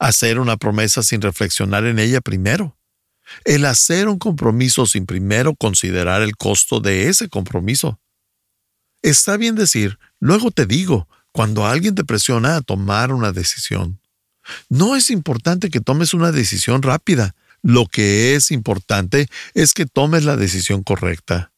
hacer 0.00 0.40
una 0.40 0.56
promesa 0.56 1.04
sin 1.04 1.22
reflexionar 1.22 1.84
en 1.84 2.00
ella 2.00 2.20
primero, 2.20 2.76
el 3.44 3.64
hacer 3.64 4.08
un 4.08 4.18
compromiso 4.18 4.84
sin 4.84 5.06
primero 5.06 5.54
considerar 5.54 6.22
el 6.22 6.36
costo 6.36 6.80
de 6.80 7.08
ese 7.08 7.28
compromiso. 7.28 8.00
Está 9.00 9.36
bien 9.36 9.54
decir, 9.54 9.98
luego 10.18 10.50
te 10.50 10.66
digo, 10.66 11.08
cuando 11.38 11.68
alguien 11.68 11.94
te 11.94 12.02
presiona 12.02 12.56
a 12.56 12.62
tomar 12.62 13.12
una 13.12 13.30
decisión. 13.30 14.00
No 14.68 14.96
es 14.96 15.08
importante 15.08 15.70
que 15.70 15.78
tomes 15.78 16.12
una 16.12 16.32
decisión 16.32 16.82
rápida, 16.82 17.36
lo 17.62 17.86
que 17.86 18.34
es 18.34 18.50
importante 18.50 19.28
es 19.54 19.72
que 19.72 19.86
tomes 19.86 20.24
la 20.24 20.34
decisión 20.36 20.82
correcta. 20.82 21.52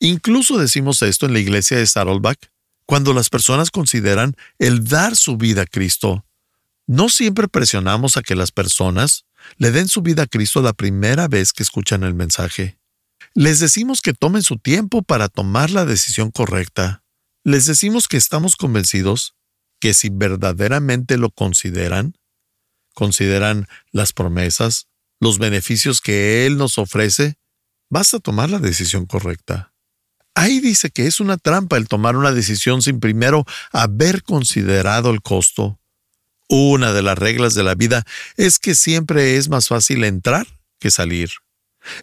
Incluso 0.00 0.58
decimos 0.58 1.00
esto 1.02 1.26
en 1.26 1.32
la 1.32 1.38
iglesia 1.38 1.76
de 1.76 1.86
Saddleback 1.86 2.50
cuando 2.86 3.14
las 3.14 3.30
personas 3.30 3.70
consideran 3.70 4.34
el 4.58 4.82
dar 4.82 5.14
su 5.14 5.36
vida 5.36 5.62
a 5.62 5.66
Cristo. 5.66 6.26
No 6.88 7.08
siempre 7.08 7.46
presionamos 7.46 8.16
a 8.16 8.22
que 8.22 8.34
las 8.34 8.50
personas 8.50 9.26
le 9.58 9.70
den 9.70 9.86
su 9.86 10.02
vida 10.02 10.24
a 10.24 10.26
Cristo 10.26 10.60
la 10.60 10.72
primera 10.72 11.28
vez 11.28 11.52
que 11.52 11.62
escuchan 11.62 12.02
el 12.02 12.14
mensaje. 12.14 12.78
Les 13.32 13.60
decimos 13.60 14.00
que 14.00 14.12
tomen 14.12 14.42
su 14.42 14.58
tiempo 14.58 15.02
para 15.02 15.28
tomar 15.28 15.70
la 15.70 15.84
decisión 15.84 16.32
correcta. 16.32 17.03
Les 17.44 17.66
decimos 17.66 18.08
que 18.08 18.16
estamos 18.16 18.56
convencidos 18.56 19.34
que 19.78 19.92
si 19.92 20.08
verdaderamente 20.08 21.18
lo 21.18 21.30
consideran, 21.30 22.16
consideran 22.94 23.68
las 23.92 24.14
promesas, 24.14 24.88
los 25.20 25.38
beneficios 25.38 26.00
que 26.00 26.46
Él 26.46 26.56
nos 26.56 26.78
ofrece, 26.78 27.36
vas 27.90 28.14
a 28.14 28.18
tomar 28.18 28.48
la 28.48 28.60
decisión 28.60 29.04
correcta. 29.04 29.74
Ahí 30.34 30.58
dice 30.60 30.90
que 30.90 31.06
es 31.06 31.20
una 31.20 31.36
trampa 31.36 31.76
el 31.76 31.86
tomar 31.86 32.16
una 32.16 32.32
decisión 32.32 32.80
sin 32.80 32.98
primero 32.98 33.44
haber 33.72 34.22
considerado 34.22 35.10
el 35.10 35.20
costo. 35.20 35.78
Una 36.48 36.94
de 36.94 37.02
las 37.02 37.18
reglas 37.18 37.54
de 37.54 37.62
la 37.62 37.74
vida 37.74 38.04
es 38.36 38.58
que 38.58 38.74
siempre 38.74 39.36
es 39.36 39.50
más 39.50 39.68
fácil 39.68 40.02
entrar 40.04 40.46
que 40.80 40.90
salir. 40.90 41.30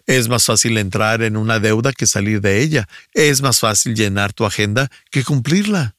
Es 0.06 0.28
más 0.28 0.44
fácil 0.44 0.78
entrar 0.78 1.22
en 1.22 1.36
una 1.36 1.58
deuda 1.58 1.92
que 1.92 2.06
salir 2.06 2.40
de 2.40 2.62
ella. 2.62 2.88
Es 3.12 3.42
más 3.42 3.60
fácil 3.60 3.94
llenar 3.94 4.32
tu 4.32 4.44
agenda 4.44 4.90
que 5.10 5.24
cumplirla. 5.24 5.96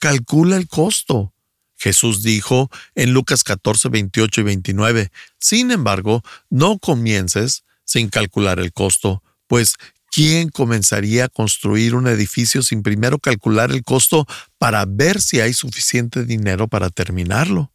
Calcula 0.00 0.56
el 0.56 0.68
costo. 0.68 1.32
Jesús 1.76 2.22
dijo 2.22 2.70
en 2.94 3.12
Lucas 3.12 3.44
14, 3.44 3.88
28 3.88 4.40
y 4.40 4.44
29, 4.44 5.12
Sin 5.38 5.70
embargo, 5.70 6.22
no 6.50 6.78
comiences 6.78 7.64
sin 7.84 8.08
calcular 8.08 8.58
el 8.58 8.72
costo, 8.72 9.22
pues 9.46 9.76
¿quién 10.10 10.50
comenzaría 10.50 11.26
a 11.26 11.28
construir 11.28 11.94
un 11.94 12.06
edificio 12.06 12.62
sin 12.62 12.82
primero 12.82 13.18
calcular 13.18 13.70
el 13.70 13.82
costo 13.82 14.26
para 14.58 14.84
ver 14.86 15.22
si 15.22 15.40
hay 15.40 15.54
suficiente 15.54 16.24
dinero 16.24 16.68
para 16.68 16.90
terminarlo? 16.90 17.72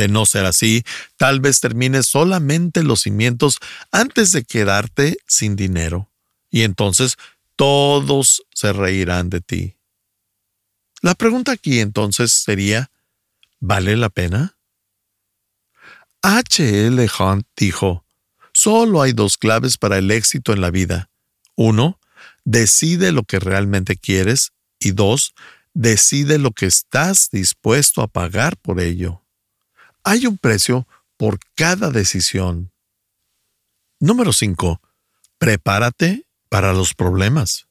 De 0.00 0.08
no 0.08 0.24
ser 0.24 0.46
así, 0.46 0.82
tal 1.18 1.40
vez 1.40 1.60
termines 1.60 2.06
solamente 2.06 2.82
los 2.82 3.02
cimientos 3.02 3.58
antes 3.92 4.32
de 4.32 4.44
quedarte 4.44 5.18
sin 5.26 5.56
dinero, 5.56 6.10
y 6.50 6.62
entonces 6.62 7.18
todos 7.54 8.42
se 8.54 8.72
reirán 8.72 9.28
de 9.28 9.42
ti. 9.42 9.76
La 11.02 11.14
pregunta 11.14 11.52
aquí 11.52 11.80
entonces 11.80 12.32
sería, 12.32 12.90
¿Vale 13.58 13.94
la 13.98 14.08
pena? 14.08 14.56
H. 16.22 16.86
L. 16.86 17.06
Hunt 17.18 17.46
dijo, 17.54 18.06
solo 18.54 19.02
hay 19.02 19.12
dos 19.12 19.36
claves 19.36 19.76
para 19.76 19.98
el 19.98 20.10
éxito 20.10 20.54
en 20.54 20.62
la 20.62 20.70
vida. 20.70 21.10
Uno, 21.56 22.00
decide 22.46 23.12
lo 23.12 23.24
que 23.24 23.38
realmente 23.38 23.98
quieres 23.98 24.52
y 24.78 24.92
dos, 24.92 25.34
decide 25.74 26.38
lo 26.38 26.52
que 26.52 26.64
estás 26.64 27.28
dispuesto 27.30 28.00
a 28.00 28.06
pagar 28.06 28.56
por 28.56 28.80
ello. 28.80 29.20
Hay 30.04 30.26
un 30.26 30.38
precio 30.38 30.86
por 31.16 31.38
cada 31.54 31.90
decisión. 31.90 32.72
Número 33.98 34.32
5. 34.32 34.80
Prepárate 35.38 36.26
para 36.48 36.72
los 36.72 36.94
problemas. 36.94 37.66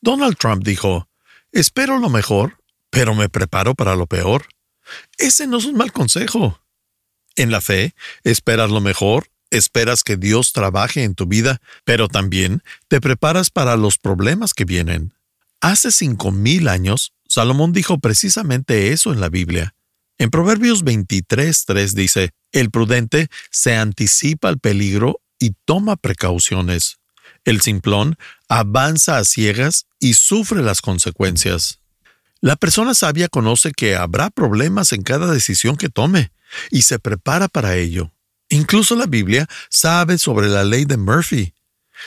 Donald 0.00 0.36
Trump 0.36 0.62
dijo, 0.62 1.08
espero 1.52 1.98
lo 1.98 2.10
mejor, 2.10 2.58
pero 2.90 3.14
me 3.14 3.28
preparo 3.28 3.74
para 3.74 3.96
lo 3.96 4.06
peor. 4.06 4.46
Ese 5.16 5.46
no 5.46 5.58
es 5.58 5.64
un 5.64 5.76
mal 5.76 5.92
consejo. 5.92 6.60
En 7.36 7.50
la 7.50 7.60
fe, 7.60 7.94
esperas 8.22 8.70
lo 8.70 8.80
mejor, 8.80 9.28
esperas 9.50 10.04
que 10.04 10.16
Dios 10.16 10.52
trabaje 10.52 11.02
en 11.02 11.14
tu 11.14 11.26
vida, 11.26 11.60
pero 11.84 12.08
también 12.08 12.62
te 12.88 13.00
preparas 13.00 13.50
para 13.50 13.76
los 13.76 13.98
problemas 13.98 14.52
que 14.52 14.66
vienen. 14.66 15.14
Hace 15.60 15.90
cinco 15.90 16.30
mil 16.30 16.68
años, 16.68 17.14
Salomón 17.26 17.72
dijo 17.72 17.98
precisamente 17.98 18.92
eso 18.92 19.12
en 19.12 19.20
la 19.20 19.30
Biblia. 19.30 19.74
En 20.18 20.30
Proverbios 20.30 20.84
23.3 20.84 21.92
dice, 21.92 22.30
El 22.52 22.70
prudente 22.70 23.28
se 23.50 23.76
anticipa 23.76 24.48
al 24.48 24.58
peligro 24.58 25.20
y 25.38 25.54
toma 25.64 25.96
precauciones. 25.96 26.98
El 27.44 27.60
simplón 27.60 28.16
avanza 28.48 29.18
a 29.18 29.24
ciegas 29.24 29.86
y 29.98 30.14
sufre 30.14 30.62
las 30.62 30.80
consecuencias. 30.80 31.80
La 32.40 32.56
persona 32.56 32.94
sabia 32.94 33.28
conoce 33.28 33.72
que 33.72 33.96
habrá 33.96 34.30
problemas 34.30 34.92
en 34.92 35.02
cada 35.02 35.32
decisión 35.32 35.76
que 35.76 35.88
tome 35.88 36.30
y 36.70 36.82
se 36.82 36.98
prepara 36.98 37.48
para 37.48 37.76
ello. 37.76 38.12
Incluso 38.48 38.94
la 38.96 39.06
Biblia 39.06 39.48
sabe 39.68 40.18
sobre 40.18 40.48
la 40.48 40.64
ley 40.64 40.84
de 40.84 40.96
Murphy. 40.96 41.54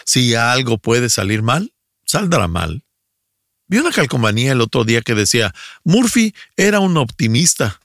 Si 0.06 0.36
algo 0.36 0.78
puede 0.78 1.10
salir 1.10 1.42
mal, 1.42 1.74
saldrá 2.06 2.48
mal. 2.48 2.84
Vi 3.68 3.80
una 3.80 3.92
calcomanía 3.92 4.54
el 4.54 4.62
otro 4.62 4.86
día 4.86 5.02
que 5.02 5.16
decía, 5.16 5.54
Murphy 5.84 6.34
era 6.56 6.80
un 6.80 6.98
optimista. 6.98 7.80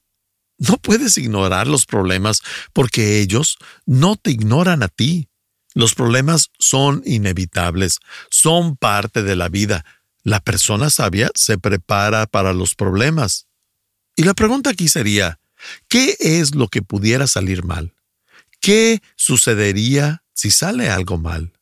No 0.69 0.77
puedes 0.77 1.19
ignorar 1.19 1.67
los 1.67 1.87
problemas 1.87 2.41
porque 2.73 3.19
ellos 3.19 3.59
no 3.85 4.15
te 4.15 4.31
ignoran 4.31 4.85
a 4.85 4.89
ti. 4.89 5.29
Los 5.75 5.95
problemas 5.95 6.51
son 6.61 7.03
inevitables, 7.05 7.99
son 8.31 8.77
parte 8.77 9.25
de 9.25 9.35
la 9.35 9.49
vida. 9.49 9.85
La 10.23 10.39
persona 10.39 10.89
sabia 10.89 11.33
se 11.35 11.59
prepara 11.59 12.27
para 12.27 12.53
los 12.53 12.77
problemas. 12.77 13.49
Y 14.15 14.23
la 14.23 14.35
pregunta 14.35 14.71
aquí 14.71 14.87
sería, 14.87 15.41
¿qué 15.89 16.17
es 16.21 16.55
lo 16.55 16.69
que 16.69 16.81
pudiera 16.83 17.27
salir 17.27 17.65
mal? 17.65 17.93
¿Qué 18.61 19.03
sucedería 19.17 20.23
si 20.33 20.53
sale 20.53 20.91
algo 20.91 21.19
mal? 21.19 21.53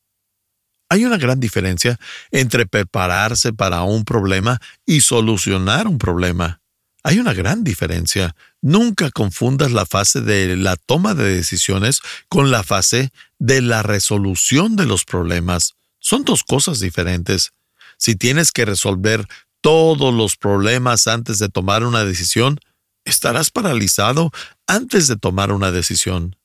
Hay 0.91 1.07
una 1.07 1.17
gran 1.17 1.41
diferencia 1.41 1.99
entre 2.33 2.67
prepararse 2.67 3.55
para 3.55 3.83
un 3.83 4.05
problema 4.05 4.61
y 4.85 5.01
solucionar 5.01 5.87
un 5.87 5.97
problema. 5.97 6.61
Hay 7.03 7.19
una 7.19 7.33
gran 7.33 7.65
diferencia. 7.65 8.35
Nunca 8.63 9.11
confundas 9.11 9.73
la 9.73 9.87
fase 9.87 10.21
de 10.21 10.57
la 10.57 10.77
toma 10.77 11.15
de 11.15 11.35
decisiones 11.35 12.01
con 12.29 12.51
la 12.51 12.63
fase 12.63 13.11
de 13.39 13.63
la 13.63 13.83
resolución 13.83 14.77
de 14.77 14.85
los 14.85 15.05
problemas. 15.05 15.77
Son 15.99 16.25
dos 16.25 16.45
cosas 16.45 16.81
diferentes. 16.81 17.53
Si 17.97 18.17
tienes 18.17 18.53
que 18.53 18.67
resolver 18.67 19.27
todos 19.63 20.13
los 20.13 20.37
problemas 20.37 21.07
antes 21.07 21.39
de 21.39 21.49
tomar 21.49 21.85
una 21.85 22.05
decisión, 22.05 22.61
estarás 23.05 23.51
paralizado 23.51 24.31
antes 24.67 25.09
de 25.09 25.17
tomar 25.17 25.53
una 25.53 25.71
decisión. 25.71 26.37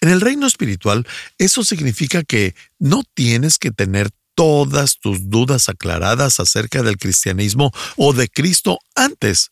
En 0.00 0.08
el 0.08 0.20
reino 0.20 0.46
espiritual, 0.46 1.06
eso 1.38 1.64
significa 1.64 2.22
que 2.24 2.54
no 2.78 3.02
tienes 3.14 3.58
que 3.58 3.70
tener 3.70 4.10
todas 4.34 4.98
tus 4.98 5.28
dudas 5.28 5.68
aclaradas 5.68 6.40
acerca 6.40 6.82
del 6.82 6.96
cristianismo 6.96 7.70
o 7.96 8.14
de 8.14 8.28
Cristo 8.28 8.78
antes 8.94 9.51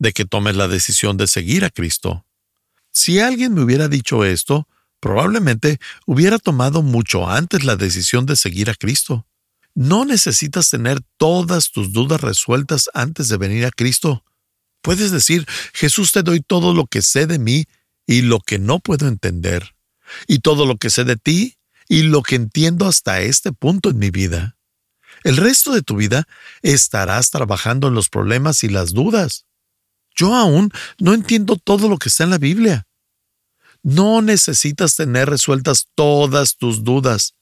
de 0.00 0.12
que 0.12 0.24
tomes 0.24 0.56
la 0.56 0.66
decisión 0.66 1.16
de 1.16 1.28
seguir 1.28 1.64
a 1.64 1.70
Cristo. 1.70 2.26
Si 2.90 3.20
alguien 3.20 3.54
me 3.54 3.62
hubiera 3.62 3.86
dicho 3.86 4.24
esto, 4.24 4.66
probablemente 4.98 5.78
hubiera 6.06 6.38
tomado 6.38 6.82
mucho 6.82 7.28
antes 7.28 7.62
la 7.64 7.76
decisión 7.76 8.26
de 8.26 8.34
seguir 8.34 8.70
a 8.70 8.74
Cristo. 8.74 9.28
No 9.74 10.04
necesitas 10.04 10.70
tener 10.70 11.00
todas 11.16 11.70
tus 11.70 11.92
dudas 11.92 12.20
resueltas 12.20 12.90
antes 12.94 13.28
de 13.28 13.36
venir 13.36 13.66
a 13.66 13.70
Cristo. 13.70 14.24
Puedes 14.82 15.12
decir, 15.12 15.46
Jesús 15.74 16.12
te 16.12 16.22
doy 16.22 16.40
todo 16.40 16.74
lo 16.74 16.86
que 16.86 17.02
sé 17.02 17.26
de 17.26 17.38
mí 17.38 17.66
y 18.06 18.22
lo 18.22 18.40
que 18.40 18.58
no 18.58 18.80
puedo 18.80 19.06
entender 19.06 19.76
y 20.26 20.40
todo 20.40 20.66
lo 20.66 20.78
que 20.78 20.90
sé 20.90 21.04
de 21.04 21.16
ti 21.16 21.58
y 21.88 22.02
lo 22.02 22.22
que 22.22 22.36
entiendo 22.36 22.88
hasta 22.88 23.20
este 23.20 23.52
punto 23.52 23.90
en 23.90 23.98
mi 23.98 24.10
vida. 24.10 24.56
El 25.24 25.36
resto 25.36 25.72
de 25.72 25.82
tu 25.82 25.96
vida 25.96 26.26
estarás 26.62 27.30
trabajando 27.30 27.88
en 27.88 27.94
los 27.94 28.08
problemas 28.08 28.64
y 28.64 28.68
las 28.70 28.94
dudas. 28.94 29.44
Yo 30.14 30.34
aún 30.34 30.70
no 30.98 31.14
entiendo 31.14 31.56
todo 31.56 31.88
lo 31.88 31.98
que 31.98 32.08
está 32.08 32.24
en 32.24 32.30
la 32.30 32.38
Biblia. 32.38 32.86
No 33.82 34.20
necesitas 34.22 34.96
tener 34.96 35.30
resueltas 35.30 35.88
todas 35.94 36.56
tus 36.56 36.84
dudas. 36.84 37.34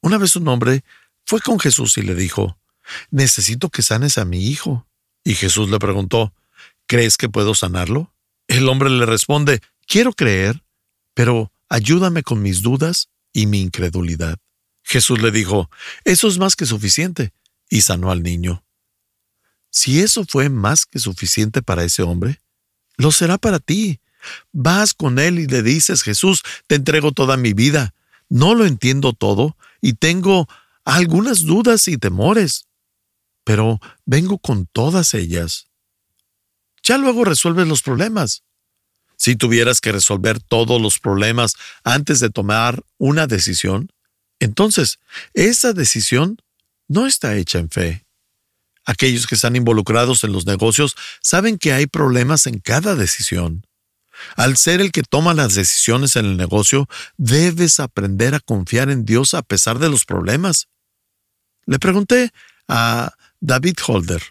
Una 0.00 0.18
vez 0.18 0.36
un 0.36 0.48
hombre 0.48 0.84
fue 1.24 1.40
con 1.40 1.58
Jesús 1.58 1.96
y 1.98 2.02
le 2.02 2.14
dijo, 2.14 2.58
Necesito 3.10 3.70
que 3.70 3.82
sanes 3.82 4.18
a 4.18 4.24
mi 4.24 4.48
hijo. 4.48 4.86
Y 5.24 5.34
Jesús 5.34 5.70
le 5.70 5.78
preguntó, 5.78 6.34
¿Crees 6.86 7.16
que 7.16 7.28
puedo 7.28 7.54
sanarlo? 7.54 8.12
El 8.48 8.68
hombre 8.68 8.90
le 8.90 9.06
responde, 9.06 9.60
Quiero 9.86 10.12
creer, 10.12 10.62
pero 11.14 11.52
ayúdame 11.68 12.22
con 12.22 12.42
mis 12.42 12.62
dudas 12.62 13.08
y 13.32 13.46
mi 13.46 13.60
incredulidad. 13.60 14.38
Jesús 14.82 15.22
le 15.22 15.30
dijo, 15.30 15.70
eso 16.04 16.28
es 16.28 16.38
más 16.38 16.56
que 16.56 16.66
suficiente, 16.66 17.32
y 17.70 17.82
sanó 17.82 18.10
al 18.10 18.22
niño. 18.22 18.64
Si 19.72 20.00
eso 20.00 20.24
fue 20.28 20.50
más 20.50 20.84
que 20.84 20.98
suficiente 20.98 21.62
para 21.62 21.82
ese 21.82 22.02
hombre, 22.02 22.40
lo 22.98 23.10
será 23.10 23.38
para 23.38 23.58
ti. 23.58 24.00
Vas 24.52 24.92
con 24.92 25.18
él 25.18 25.40
y 25.40 25.46
le 25.46 25.62
dices, 25.62 26.02
Jesús, 26.02 26.42
te 26.66 26.76
entrego 26.76 27.10
toda 27.10 27.38
mi 27.38 27.54
vida. 27.54 27.94
No 28.28 28.54
lo 28.54 28.66
entiendo 28.66 29.14
todo 29.14 29.56
y 29.80 29.94
tengo 29.94 30.46
algunas 30.84 31.44
dudas 31.44 31.88
y 31.88 31.96
temores, 31.96 32.66
pero 33.44 33.80
vengo 34.04 34.38
con 34.38 34.66
todas 34.66 35.14
ellas. 35.14 35.68
Ya 36.82 36.98
luego 36.98 37.24
resuelves 37.24 37.66
los 37.66 37.82
problemas. 37.82 38.42
Si 39.16 39.36
tuvieras 39.36 39.80
que 39.80 39.92
resolver 39.92 40.40
todos 40.40 40.80
los 40.82 40.98
problemas 40.98 41.54
antes 41.82 42.20
de 42.20 42.28
tomar 42.28 42.84
una 42.98 43.26
decisión, 43.26 43.90
entonces 44.38 44.98
esa 45.32 45.72
decisión 45.72 46.38
no 46.88 47.06
está 47.06 47.36
hecha 47.36 47.58
en 47.58 47.70
fe. 47.70 48.04
Aquellos 48.84 49.26
que 49.26 49.36
están 49.36 49.56
involucrados 49.56 50.24
en 50.24 50.32
los 50.32 50.46
negocios 50.46 50.96
saben 51.20 51.58
que 51.58 51.72
hay 51.72 51.86
problemas 51.86 52.46
en 52.46 52.58
cada 52.58 52.94
decisión. 52.94 53.66
Al 54.36 54.56
ser 54.56 54.80
el 54.80 54.92
que 54.92 55.02
toma 55.02 55.34
las 55.34 55.54
decisiones 55.54 56.16
en 56.16 56.26
el 56.26 56.36
negocio, 56.36 56.88
debes 57.16 57.80
aprender 57.80 58.34
a 58.34 58.40
confiar 58.40 58.90
en 58.90 59.04
Dios 59.04 59.34
a 59.34 59.42
pesar 59.42 59.78
de 59.78 59.88
los 59.88 60.04
problemas. 60.04 60.68
Le 61.66 61.78
pregunté 61.78 62.30
a 62.68 63.12
David 63.40 63.76
Holder, 63.86 64.22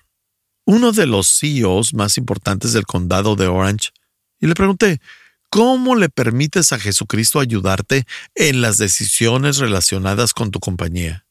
uno 0.66 0.92
de 0.92 1.06
los 1.06 1.28
CEOs 1.40 1.94
más 1.94 2.18
importantes 2.18 2.74
del 2.74 2.86
condado 2.86 3.36
de 3.36 3.48
Orange, 3.48 3.92
y 4.40 4.48
le 4.48 4.54
pregunté, 4.54 5.02
¿cómo 5.50 5.96
le 5.96 6.10
permites 6.10 6.72
a 6.72 6.80
Jesucristo 6.80 7.40
ayudarte 7.40 8.06
en 8.36 8.62
las 8.62 8.78
decisiones 8.78 9.58
relacionadas 9.58 10.34
con 10.34 10.52
tu 10.52 10.60
compañía? 10.60 11.26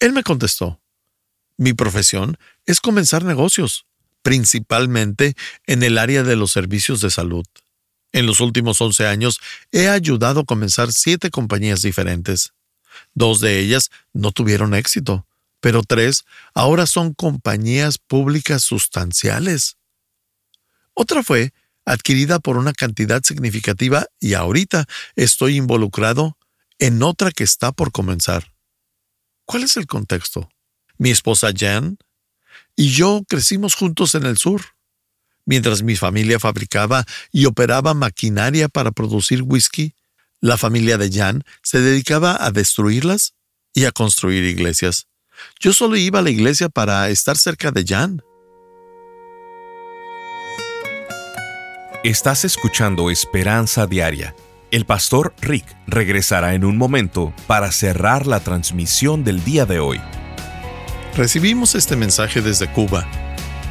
Él 0.00 0.12
me 0.12 0.22
contestó, 0.22 0.80
mi 1.58 1.74
profesión 1.74 2.38
es 2.64 2.80
comenzar 2.80 3.24
negocios, 3.24 3.84
principalmente 4.22 5.34
en 5.66 5.82
el 5.82 5.98
área 5.98 6.22
de 6.22 6.36
los 6.36 6.52
servicios 6.52 7.00
de 7.02 7.10
salud. 7.10 7.44
En 8.12 8.24
los 8.24 8.40
últimos 8.40 8.80
11 8.80 9.06
años 9.06 9.40
he 9.70 9.88
ayudado 9.88 10.40
a 10.40 10.44
comenzar 10.44 10.92
siete 10.92 11.30
compañías 11.30 11.82
diferentes. 11.82 12.52
Dos 13.12 13.40
de 13.40 13.58
ellas 13.58 13.90
no 14.14 14.32
tuvieron 14.32 14.74
éxito, 14.74 15.26
pero 15.60 15.82
tres 15.82 16.24
ahora 16.54 16.86
son 16.86 17.12
compañías 17.12 17.98
públicas 17.98 18.62
sustanciales. 18.62 19.76
Otra 20.94 21.22
fue 21.22 21.52
adquirida 21.84 22.38
por 22.38 22.56
una 22.56 22.72
cantidad 22.72 23.22
significativa 23.22 24.06
y 24.20 24.34
ahorita 24.34 24.86
estoy 25.16 25.56
involucrado 25.56 26.36
en 26.78 27.02
otra 27.02 27.30
que 27.32 27.44
está 27.44 27.72
por 27.72 27.92
comenzar. 27.92 28.52
¿Cuál 29.44 29.64
es 29.64 29.76
el 29.76 29.86
contexto? 29.86 30.48
Mi 30.98 31.10
esposa 31.10 31.52
Jan 31.56 31.98
y 32.76 32.90
yo 32.90 33.22
crecimos 33.28 33.74
juntos 33.74 34.14
en 34.14 34.24
el 34.24 34.36
sur. 34.36 34.62
Mientras 35.46 35.82
mi 35.82 35.96
familia 35.96 36.38
fabricaba 36.38 37.06
y 37.32 37.46
operaba 37.46 37.94
maquinaria 37.94 38.68
para 38.68 38.90
producir 38.90 39.42
whisky, 39.42 39.94
la 40.40 40.58
familia 40.58 40.98
de 40.98 41.10
Jan 41.10 41.42
se 41.62 41.80
dedicaba 41.80 42.36
a 42.38 42.50
destruirlas 42.50 43.34
y 43.74 43.84
a 43.84 43.92
construir 43.92 44.44
iglesias. 44.44 45.06
Yo 45.58 45.72
solo 45.72 45.96
iba 45.96 46.18
a 46.18 46.22
la 46.22 46.30
iglesia 46.30 46.68
para 46.68 47.08
estar 47.08 47.36
cerca 47.36 47.70
de 47.70 47.84
Jan. 47.86 48.22
Estás 52.04 52.44
escuchando 52.44 53.10
Esperanza 53.10 53.86
Diaria. 53.86 54.34
El 54.70 54.84
pastor 54.84 55.34
Rick 55.40 55.64
regresará 55.86 56.54
en 56.54 56.64
un 56.64 56.76
momento 56.76 57.32
para 57.46 57.72
cerrar 57.72 58.26
la 58.26 58.40
transmisión 58.40 59.24
del 59.24 59.42
día 59.42 59.64
de 59.64 59.80
hoy. 59.80 60.00
Recibimos 61.16 61.74
este 61.74 61.96
mensaje 61.96 62.40
desde 62.40 62.70
Cuba. 62.70 63.06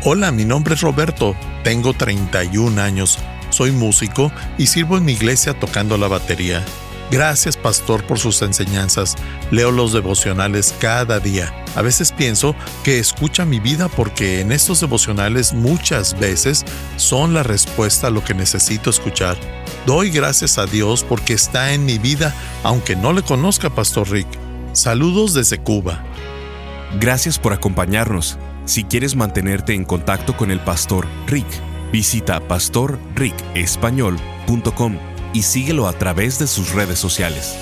Hola, 0.03 0.31
mi 0.31 0.45
nombre 0.45 0.75
es 0.75 0.81
Roberto, 0.81 1.35
tengo 1.63 1.93
31 1.93 2.81
años, 2.81 3.19
soy 3.49 3.71
músico 3.71 4.31
y 4.57 4.67
sirvo 4.67 4.97
en 4.97 5.05
mi 5.05 5.13
iglesia 5.13 5.57
tocando 5.57 5.97
la 5.97 6.07
batería. 6.07 6.63
Gracias, 7.09 7.55
pastor, 7.55 8.05
por 8.05 8.19
sus 8.19 8.41
enseñanzas. 8.41 9.15
Leo 9.49 9.71
los 9.71 9.93
devocionales 9.93 10.75
cada 10.79 11.19
día. 11.19 11.53
A 11.75 11.81
veces 11.81 12.11
pienso 12.11 12.53
que 12.83 12.99
escucha 12.99 13.45
mi 13.45 13.61
vida 13.61 13.87
porque 13.87 14.41
en 14.41 14.51
estos 14.51 14.81
devocionales 14.81 15.53
muchas 15.53 16.19
veces 16.19 16.65
son 16.97 17.33
la 17.33 17.43
respuesta 17.43 18.07
a 18.07 18.09
lo 18.09 18.23
que 18.23 18.33
necesito 18.33 18.89
escuchar. 18.89 19.37
Doy 19.85 20.09
gracias 20.09 20.57
a 20.57 20.65
Dios 20.65 21.05
porque 21.07 21.33
está 21.33 21.73
en 21.73 21.85
mi 21.85 21.97
vida, 21.97 22.35
aunque 22.63 22.97
no 22.97 23.13
le 23.13 23.21
conozca, 23.21 23.69
Pastor 23.69 24.09
Rick. 24.09 24.27
Saludos 24.73 25.33
desde 25.33 25.59
Cuba. 25.59 26.03
Gracias 26.99 27.37
por 27.37 27.53
acompañarnos. 27.53 28.39
Si 28.65 28.83
quieres 28.83 29.15
mantenerte 29.15 29.73
en 29.73 29.85
contacto 29.85 30.35
con 30.35 30.49
el 30.51 30.59
Pastor 30.59 31.07
Rick, 31.27 31.47
visita 31.91 32.39
pastorricespañol.com 32.47 34.97
y 35.33 35.43
síguelo 35.43 35.87
a 35.87 35.93
través 35.93 36.39
de 36.39 36.47
sus 36.47 36.73
redes 36.73 36.97
sociales. 36.99 37.55